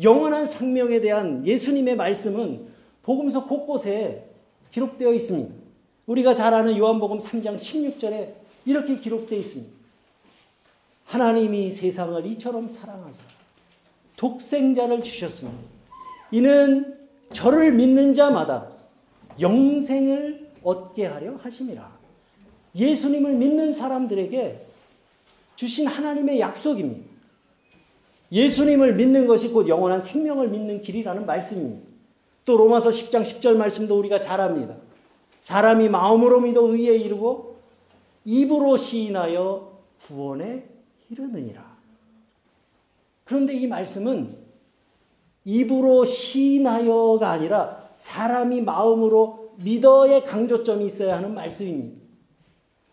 영원한 0.03 0.45
생명에 0.45 1.01
대한 1.01 1.47
예수님의 1.47 1.97
말씀은 1.97 2.67
복음서 3.03 3.47
곳곳에 3.47 4.29
기록되어 4.71 5.15
있습니다. 5.15 5.55
우리가 6.05 6.35
잘 6.35 6.53
아는 6.53 6.77
요한복음 6.77 7.17
3장 7.17 7.57
16절에 7.57 8.35
이렇게 8.67 8.99
기록되어 8.99 9.39
있습니다. 9.39 9.73
하나님이 11.07 11.71
세상을 11.71 12.27
이처럼 12.27 12.69
사랑하사 12.69 13.23
독생자를 14.19 15.03
주셨습니다. 15.03 15.59
이는 16.33 16.99
저를 17.33 17.73
믿는 17.73 18.13
자마다 18.13 18.71
영생을 19.41 20.51
얻게 20.63 21.07
하려 21.07 21.37
하심이라. 21.37 22.01
예수님을 22.75 23.35
믿는 23.35 23.73
사람들에게 23.73 24.67
주신 25.57 25.87
하나님의 25.87 26.41
약속입니다. 26.41 27.11
예수님을 28.33 28.95
믿는 28.95 29.27
것이 29.27 29.49
곧 29.49 29.69
영원한 29.69 30.01
생명을 30.01 30.49
믿는 30.49 30.81
길이라는 30.81 31.27
말씀입니다. 31.27 31.89
또 32.45 32.57
로마서 32.57 32.91
10장 32.91 33.23
10절 33.23 33.57
말씀도 33.57 33.99
우리가 33.99 34.21
잘 34.21 34.41
압니다. 34.41 34.77
사람이 35.41 35.89
마음으로 35.89 36.41
믿어 36.41 36.63
의에 36.63 36.97
이르고 36.97 37.57
입으로 38.25 38.77
시인하여 38.77 39.79
구원에 40.03 40.65
이르느니라. 41.11 41.77
그런데 43.25 43.55
이 43.55 43.67
말씀은 43.67 44.37
입으로 45.45 46.05
시인하여가 46.05 47.31
아니라 47.31 47.91
사람이 47.97 48.63
마음으로 48.63 49.55
믿어의 49.57 50.25
강조점이 50.25 50.87
있어야 50.87 51.17
하는 51.17 51.35
말씀입니다. 51.35 52.00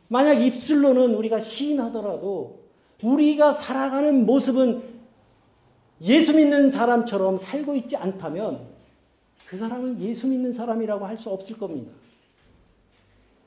만약 0.07 0.35
입술로는 0.35 1.15
우리가 1.15 1.39
시인하더라도 1.39 2.59
우리가 3.01 3.51
살아가는 3.51 4.25
모습은 4.25 4.81
예수 6.01 6.33
믿는 6.33 6.69
사람처럼 6.69 7.37
살고 7.37 7.75
있지 7.75 7.97
않다면 7.97 8.67
그 9.47 9.57
사람은 9.57 10.01
예수 10.01 10.27
믿는 10.27 10.51
사람이라고 10.51 11.05
할 11.05 11.17
수 11.17 11.29
없을 11.29 11.57
겁니다. 11.57 11.91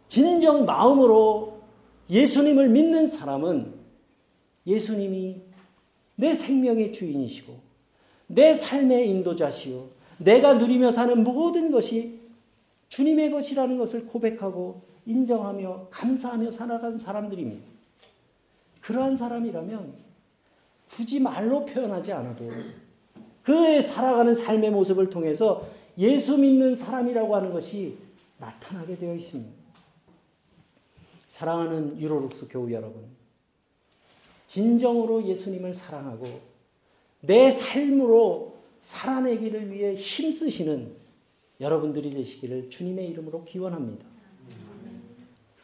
진정 0.09 0.64
마음으로 0.64 1.61
예수님을 2.11 2.68
믿는 2.68 3.07
사람은 3.07 3.73
예수님이 4.66 5.40
내 6.16 6.35
생명의 6.35 6.92
주인이시고 6.92 7.55
내 8.27 8.55
삶의 8.55 9.09
인도자시요 9.09 9.88
내가 10.18 10.55
누리며 10.55 10.90
사는 10.90 11.23
모든 11.23 11.70
것이 11.70 12.18
주님의 12.88 13.31
것이라는 13.31 13.79
것을 13.79 14.07
고백하고 14.07 14.83
인정하며 15.11 15.88
감사하며 15.90 16.51
살아간 16.51 16.96
사람들입니다. 16.96 17.64
그러한 18.81 19.16
사람이라면 19.16 19.94
굳이 20.88 21.20
말로 21.20 21.64
표현하지 21.64 22.12
않아도 22.12 22.51
그의 23.42 23.83
살아가는 23.83 24.35
삶의 24.35 24.70
모습을 24.70 25.11
통해서 25.11 25.66
예수 25.99 26.38
믿는 26.38 26.77
사람이라고 26.77 27.35
하는 27.35 27.53
것이 27.53 27.99
나타나게 28.38 28.96
되어 28.96 29.14
있습니다. 29.14 29.53
사랑하는 31.27 32.01
유로룩스 32.01 32.49
교우 32.49 32.70
여러분. 32.73 33.05
진정으로 34.46 35.27
예수님을 35.27 35.75
사랑하고 35.75 36.27
내 37.20 37.51
삶으로 37.51 38.57
살아내기를 38.81 39.70
위해 39.70 39.94
힘쓰시는 39.94 40.96
여러분들이 41.61 42.14
되시기를 42.14 42.70
주님의 42.70 43.09
이름으로 43.11 43.44
기원합니다. 43.44 44.10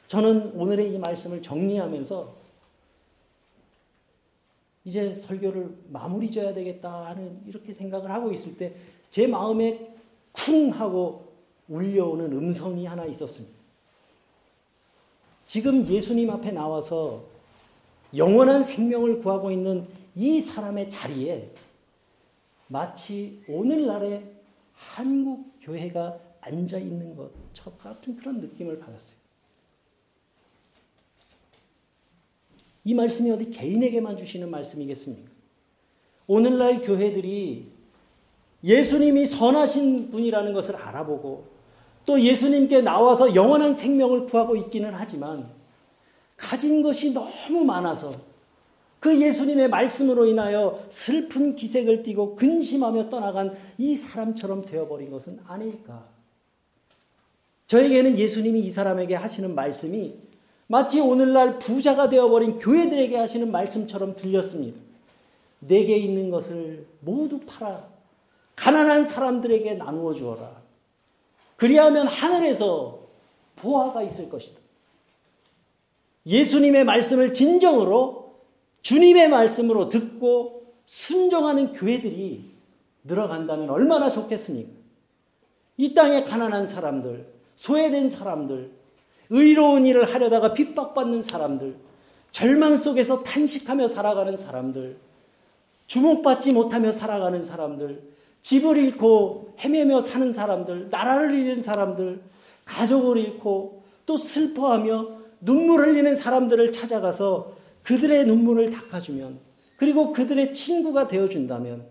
저는 0.06 0.52
오늘의 0.52 0.92
이 0.92 0.98
말씀을 0.98 1.42
정리하면서 1.42 2.46
이제 4.84 5.14
설교를 5.14 5.76
마무리 5.88 6.30
져야 6.30 6.54
되겠다 6.54 7.06
하는 7.06 7.42
이렇게 7.46 7.72
생각을 7.72 8.10
하고 8.10 8.30
있을 8.30 8.56
때 8.56 8.74
제 9.16 9.26
마음에 9.26 9.96
쿵 10.32 10.68
하고 10.68 11.32
울려오는 11.68 12.30
음성이 12.32 12.84
하나 12.84 13.06
있었습니다. 13.06 13.56
지금 15.46 15.88
예수님 15.88 16.28
앞에 16.28 16.52
나와서 16.52 17.24
영원한 18.14 18.62
생명을 18.62 19.20
구하고 19.20 19.50
있는 19.50 19.88
이 20.14 20.38
사람의 20.38 20.90
자리에 20.90 21.50
마치 22.68 23.42
오늘날의 23.48 24.34
한국 24.74 25.54
교회가 25.62 26.20
앉아 26.42 26.76
있는 26.76 27.16
것 27.16 27.30
같은 27.78 28.16
그런 28.16 28.40
느낌을 28.40 28.78
받았어요. 28.78 29.18
이 32.87 32.94
말씀이 32.94 33.29
어디 33.33 33.51
개인에게만 33.51 34.16
주시는 34.16 34.49
말씀이겠습니까? 34.49 35.29
오늘날 36.29 36.81
교회들이 36.81 37.66
예수님이 38.62 39.27
선하신 39.27 40.11
분이라는 40.11 40.53
것을 40.53 40.77
알아보고 40.77 41.46
또 42.05 42.20
예수님께 42.20 42.83
나와서 42.83 43.35
영원한 43.35 43.75
생명을 43.75 44.27
구하고 44.27 44.55
있기는 44.55 44.92
하지만 44.94 45.51
가진 46.37 46.81
것이 46.81 47.12
너무 47.12 47.64
많아서 47.64 48.12
그 49.01 49.20
예수님의 49.20 49.68
말씀으로 49.68 50.27
인하여 50.27 50.81
슬픈 50.88 51.57
기색을 51.57 52.05
띠고 52.05 52.37
근심하며 52.37 53.09
떠나간 53.09 53.57
이 53.79 53.96
사람처럼 53.96 54.64
되어버린 54.64 55.11
것은 55.11 55.40
아닐까. 55.49 56.07
저에게는 57.66 58.16
예수님이 58.16 58.61
이 58.61 58.70
사람에게 58.70 59.16
하시는 59.16 59.53
말씀이 59.57 60.25
마치 60.68 61.00
오늘날 61.00 61.59
부자가 61.59 62.09
되어버린 62.09 62.59
교회들에게 62.59 63.16
하시는 63.16 63.50
말씀처럼 63.50 64.16
들렸습니다. 64.16 64.81
내게 65.61 65.96
있는 65.96 66.31
것을 66.31 66.87
모두 67.00 67.40
팔아 67.40 67.88
가난한 68.57 69.05
사람들에게 69.05 69.74
나누어 69.74 70.12
주어라. 70.12 70.62
그리하면 71.57 72.07
하늘에서 72.07 73.07
보화가 73.57 74.02
있을 74.02 74.29
것이다. 74.29 74.61
예수님의 76.26 76.85
말씀을 76.85 77.33
진정으로 77.33 78.35
주님의 78.83 79.29
말씀으로 79.29 79.88
듣고 79.88 80.74
순종하는 80.87 81.72
교회들이 81.72 82.50
늘어간다면 83.05 83.70
얼마나 83.70 84.11
좋겠습니까? 84.11 84.70
이 85.76 85.94
땅에 85.94 86.22
가난한 86.22 86.66
사람들, 86.66 87.33
소외된 87.55 88.09
사람들, 88.09 88.70
의로운 89.30 89.86
일을 89.86 90.12
하려다가 90.12 90.52
핍박받는 90.52 91.22
사람들, 91.22 91.76
절망 92.30 92.76
속에서 92.76 93.22
탄식하며 93.22 93.86
살아가는 93.86 94.36
사람들, 94.36 94.96
주목받지 95.86 96.52
못하며 96.52 96.92
살아가는 96.92 97.42
사람들, 97.42 98.02
집을 98.40 98.76
잃고 98.76 99.54
헤매며 99.58 100.00
사는 100.00 100.32
사람들, 100.32 100.88
나라를 100.90 101.34
잃은 101.34 101.62
사람들, 101.62 102.20
가족을 102.64 103.16
잃고 103.18 103.82
또 104.04 104.16
슬퍼하며 104.16 105.16
눈물 105.40 105.80
흘리는 105.80 106.14
사람들을 106.14 106.72
찾아가서 106.72 107.56
그들의 107.82 108.26
눈물을 108.26 108.70
닦아주면 108.70 109.38
그리고 109.76 110.12
그들의 110.12 110.52
친구가 110.52 111.08
되어준다면 111.08 111.86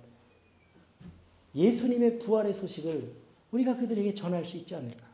예수님의 1.56 2.20
부활의 2.20 2.54
소식을 2.54 3.12
우리가 3.52 3.78
그들에게 3.78 4.14
전할 4.14 4.44
수 4.44 4.58
있지 4.58 4.76
않을까. 4.76 5.05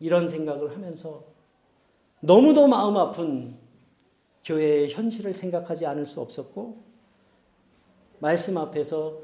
이런 0.00 0.28
생각을 0.28 0.74
하면서 0.74 1.24
너무도 2.20 2.66
마음 2.68 2.96
아픈 2.96 3.56
교회의 4.44 4.90
현실을 4.90 5.32
생각하지 5.32 5.86
않을 5.86 6.06
수 6.06 6.20
없었고, 6.20 6.82
말씀 8.18 8.56
앞에서 8.56 9.18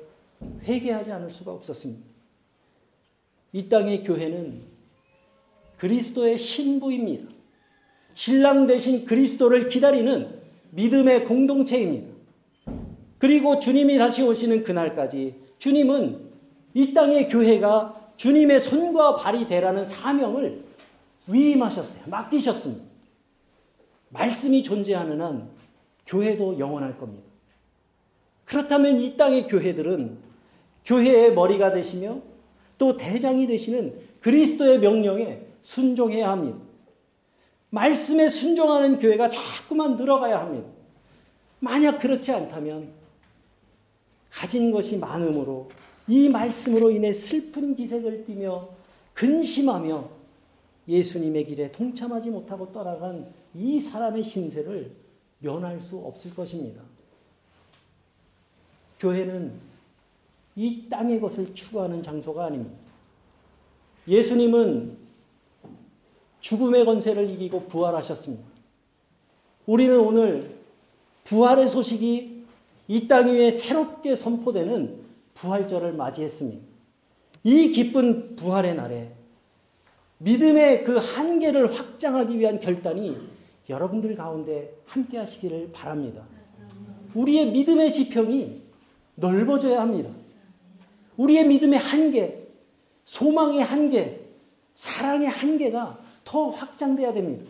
회개하지 0.63 1.13
않을 1.13 1.31
수가 1.31 1.53
없었습니다. 1.53 2.05
이 3.53 3.69
땅의 3.69 4.03
교회는 4.03 4.63
그리스도의 5.79 6.39
신부입니다. 6.39 7.29
신랑 8.15 8.67
대신 8.67 9.05
그리스도를 9.05 9.69
기다리는 9.69 10.41
믿음의 10.71 11.25
공동체입니다. 11.25 12.15
그리고 13.19 13.59
주님이 13.59 13.99
다시 13.99 14.23
오시는 14.23 14.65
그날까지 14.65 15.35
주님은 15.59 16.31
이 16.75 16.93
땅의 16.93 17.29
교회가 17.29 18.13
주님의 18.17 18.61
손과 18.61 19.17
발이 19.17 19.47
되라는 19.47 19.85
사명을 19.85 20.64
위임하셨어요. 21.27 22.05
맡기셨습니다. 22.07 22.85
말씀이 24.11 24.63
존재하는 24.63 25.21
한 25.21 25.51
교회도 26.07 26.59
영원할 26.59 26.97
겁니다. 26.97 27.25
그렇다면 28.45 29.01
이 29.01 29.17
땅의 29.17 29.47
교회들은 29.47 30.19
교회의 30.85 31.35
머리가 31.35 31.73
되시며 31.73 32.21
또 32.77 32.97
대장이 32.97 33.47
되시는 33.47 33.95
그리스도의 34.21 34.81
명령에 34.81 35.41
순종해야 35.63 36.31
합니다. 36.31 36.59
말씀에 37.71 38.29
순종하는 38.29 38.99
교회가 38.99 39.29
자꾸만 39.29 39.97
늘어가야 39.97 40.41
합니다. 40.41 40.69
만약 41.59 41.99
그렇지 41.99 42.31
않다면 42.31 42.93
가진 44.31 44.71
것이 44.71 44.99
많음으로 44.99 45.71
이 46.07 46.29
말씀으로 46.29 46.91
인해 46.91 47.13
슬픈 47.13 47.75
기색을 47.75 48.27
띠며 48.27 48.69
근심하며 49.15 50.11
예수님의 50.87 51.47
길에 51.47 51.73
동참하지 51.73 52.31
못하고 52.31 52.71
떠나간 52.73 53.33
이 53.55 53.79
사람의 53.79 54.23
신세를 54.23 54.95
면할 55.39 55.81
수 55.81 55.99
없을 55.99 56.35
것입니다. 56.35 56.83
교회는 58.99 59.53
이 60.57 60.89
땅의 60.89 61.21
것을 61.21 61.55
추구하는 61.55 62.03
장소가 62.03 62.47
아닙니다. 62.47 62.77
예수님은 64.07 64.97
죽음의 66.41 66.85
권세를 66.85 67.29
이기고 67.31 67.67
부활하셨습니다. 67.69 68.45
우리는 69.67 69.99
오늘 69.99 70.59
부활의 71.25 71.67
소식이 71.69 72.45
이 72.87 73.09
땅 73.09 73.29
위에 73.29 73.51
새롭게 73.51 74.15
선포되는 74.15 75.03
부활절을 75.33 75.95
맞이했습니다. 75.95 76.63
이 77.45 77.71
기쁜 77.71 78.37
부활의 78.37 78.75
날에 78.75 79.15
믿음의 80.19 80.85
그 80.85 80.97
한계를 80.97 81.73
확장하기 81.73 82.39
위한 82.39 82.61
결단이 82.61 83.17
여러분들 83.69 84.15
가운데 84.15 84.75
함께 84.87 85.19
하시기를 85.19 85.71
바랍니다. 85.73 86.27
우리의 87.15 87.51
믿음의 87.51 87.93
지평이 87.93 88.63
넓어져야 89.17 89.81
합니다. 89.81 90.11
우리의 91.17 91.47
믿음의 91.47 91.79
한계, 91.79 92.49
소망의 93.05 93.61
한계, 93.61 94.21
사랑의 94.75 95.29
한계가 95.29 95.99
더 96.25 96.49
확장돼야 96.49 97.13
됩니다. 97.13 97.45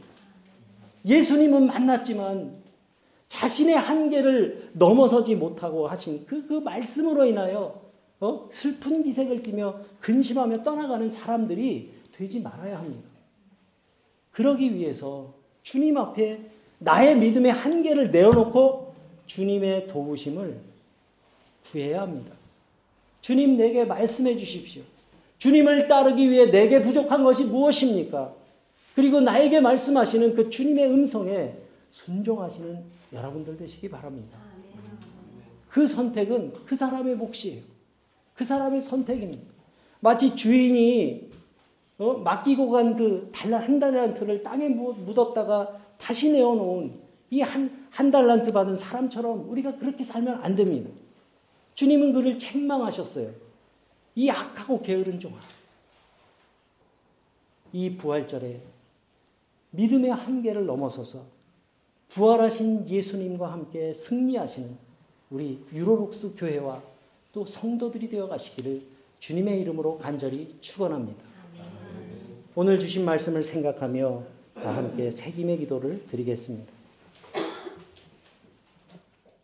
예수님은 1.06 1.66
만났지만 1.66 2.62
자신의 3.28 3.76
한계를 3.76 4.70
넘어서지 4.74 5.34
못하고 5.34 5.86
하신 5.88 6.24
그, 6.26 6.46
그 6.46 6.54
말씀으로 6.54 7.24
인하여 7.24 7.82
어? 8.20 8.48
슬픈 8.52 9.02
기색을 9.02 9.42
띠며 9.42 9.80
근심하며 10.00 10.62
떠나가는 10.62 11.08
사람들이 11.08 11.92
되지 12.16 12.40
말아야 12.40 12.78
합니다. 12.78 13.08
그러기 14.30 14.74
위해서 14.74 15.34
주님 15.62 15.96
앞에 15.98 16.40
나의 16.78 17.16
믿음의 17.18 17.52
한계를 17.52 18.10
내어놓고 18.10 18.94
주님의 19.26 19.88
도우심을 19.88 20.60
구해야 21.64 22.02
합니다. 22.02 22.34
주님 23.20 23.56
내게 23.56 23.84
말씀해 23.84 24.36
주십시오. 24.36 24.82
주님을 25.38 25.88
따르기 25.88 26.30
위해 26.30 26.46
내게 26.50 26.80
부족한 26.80 27.24
것이 27.24 27.44
무엇입니까? 27.44 28.34
그리고 28.94 29.20
나에게 29.20 29.60
말씀하시는 29.60 30.34
그 30.34 30.50
주님의 30.50 30.90
음성에 30.90 31.54
순종하시는 31.90 32.84
여러분들 33.12 33.56
되시기 33.56 33.88
바랍니다. 33.88 34.38
그 35.68 35.86
선택은 35.86 36.52
그 36.64 36.76
사람의 36.76 37.16
몫이에요. 37.16 37.62
그 38.34 38.44
사람의 38.44 38.82
선택입니다. 38.82 39.42
마치 40.00 40.36
주인이 40.36 41.33
어? 41.98 42.14
맡기고 42.14 42.70
간 42.70 42.96
그 42.96 43.30
달란 43.32 43.62
한 43.62 43.78
달란트를 43.78 44.42
땅에 44.42 44.68
묻었다가 44.68 45.80
다시 45.98 46.30
내어놓은 46.30 47.00
이 47.30 47.40
한 47.40 47.84
한 47.90 48.10
달란트 48.10 48.50
받은 48.52 48.76
사람처럼 48.76 49.48
우리가 49.48 49.76
그렇게 49.76 50.02
살면 50.02 50.42
안 50.42 50.56
됩니다. 50.56 50.90
주님은 51.74 52.12
그를 52.12 52.38
책망하셨어요. 52.38 53.30
이 54.16 54.28
악하고 54.30 54.80
게으른 54.80 55.20
종아. 55.20 55.36
이 57.72 57.96
부활절에 57.96 58.60
믿음의 59.70 60.10
한계를 60.10 60.66
넘어서서 60.66 61.24
부활하신 62.08 62.88
예수님과 62.88 63.50
함께 63.52 63.92
승리하시는 63.92 64.76
우리 65.30 65.64
유로록스 65.72 66.34
교회와 66.36 66.82
또 67.32 67.44
성도들이 67.46 68.08
되어 68.08 68.28
가시기를 68.28 68.82
주님의 69.20 69.60
이름으로 69.60 69.98
간절히 69.98 70.56
축원합니다. 70.60 71.24
오늘 72.56 72.78
주신 72.78 73.04
말씀을 73.04 73.42
생각하며 73.42 74.22
다 74.54 74.76
함께 74.76 75.10
새김의 75.10 75.58
기도를 75.58 76.04
드리겠습니다. 76.06 76.73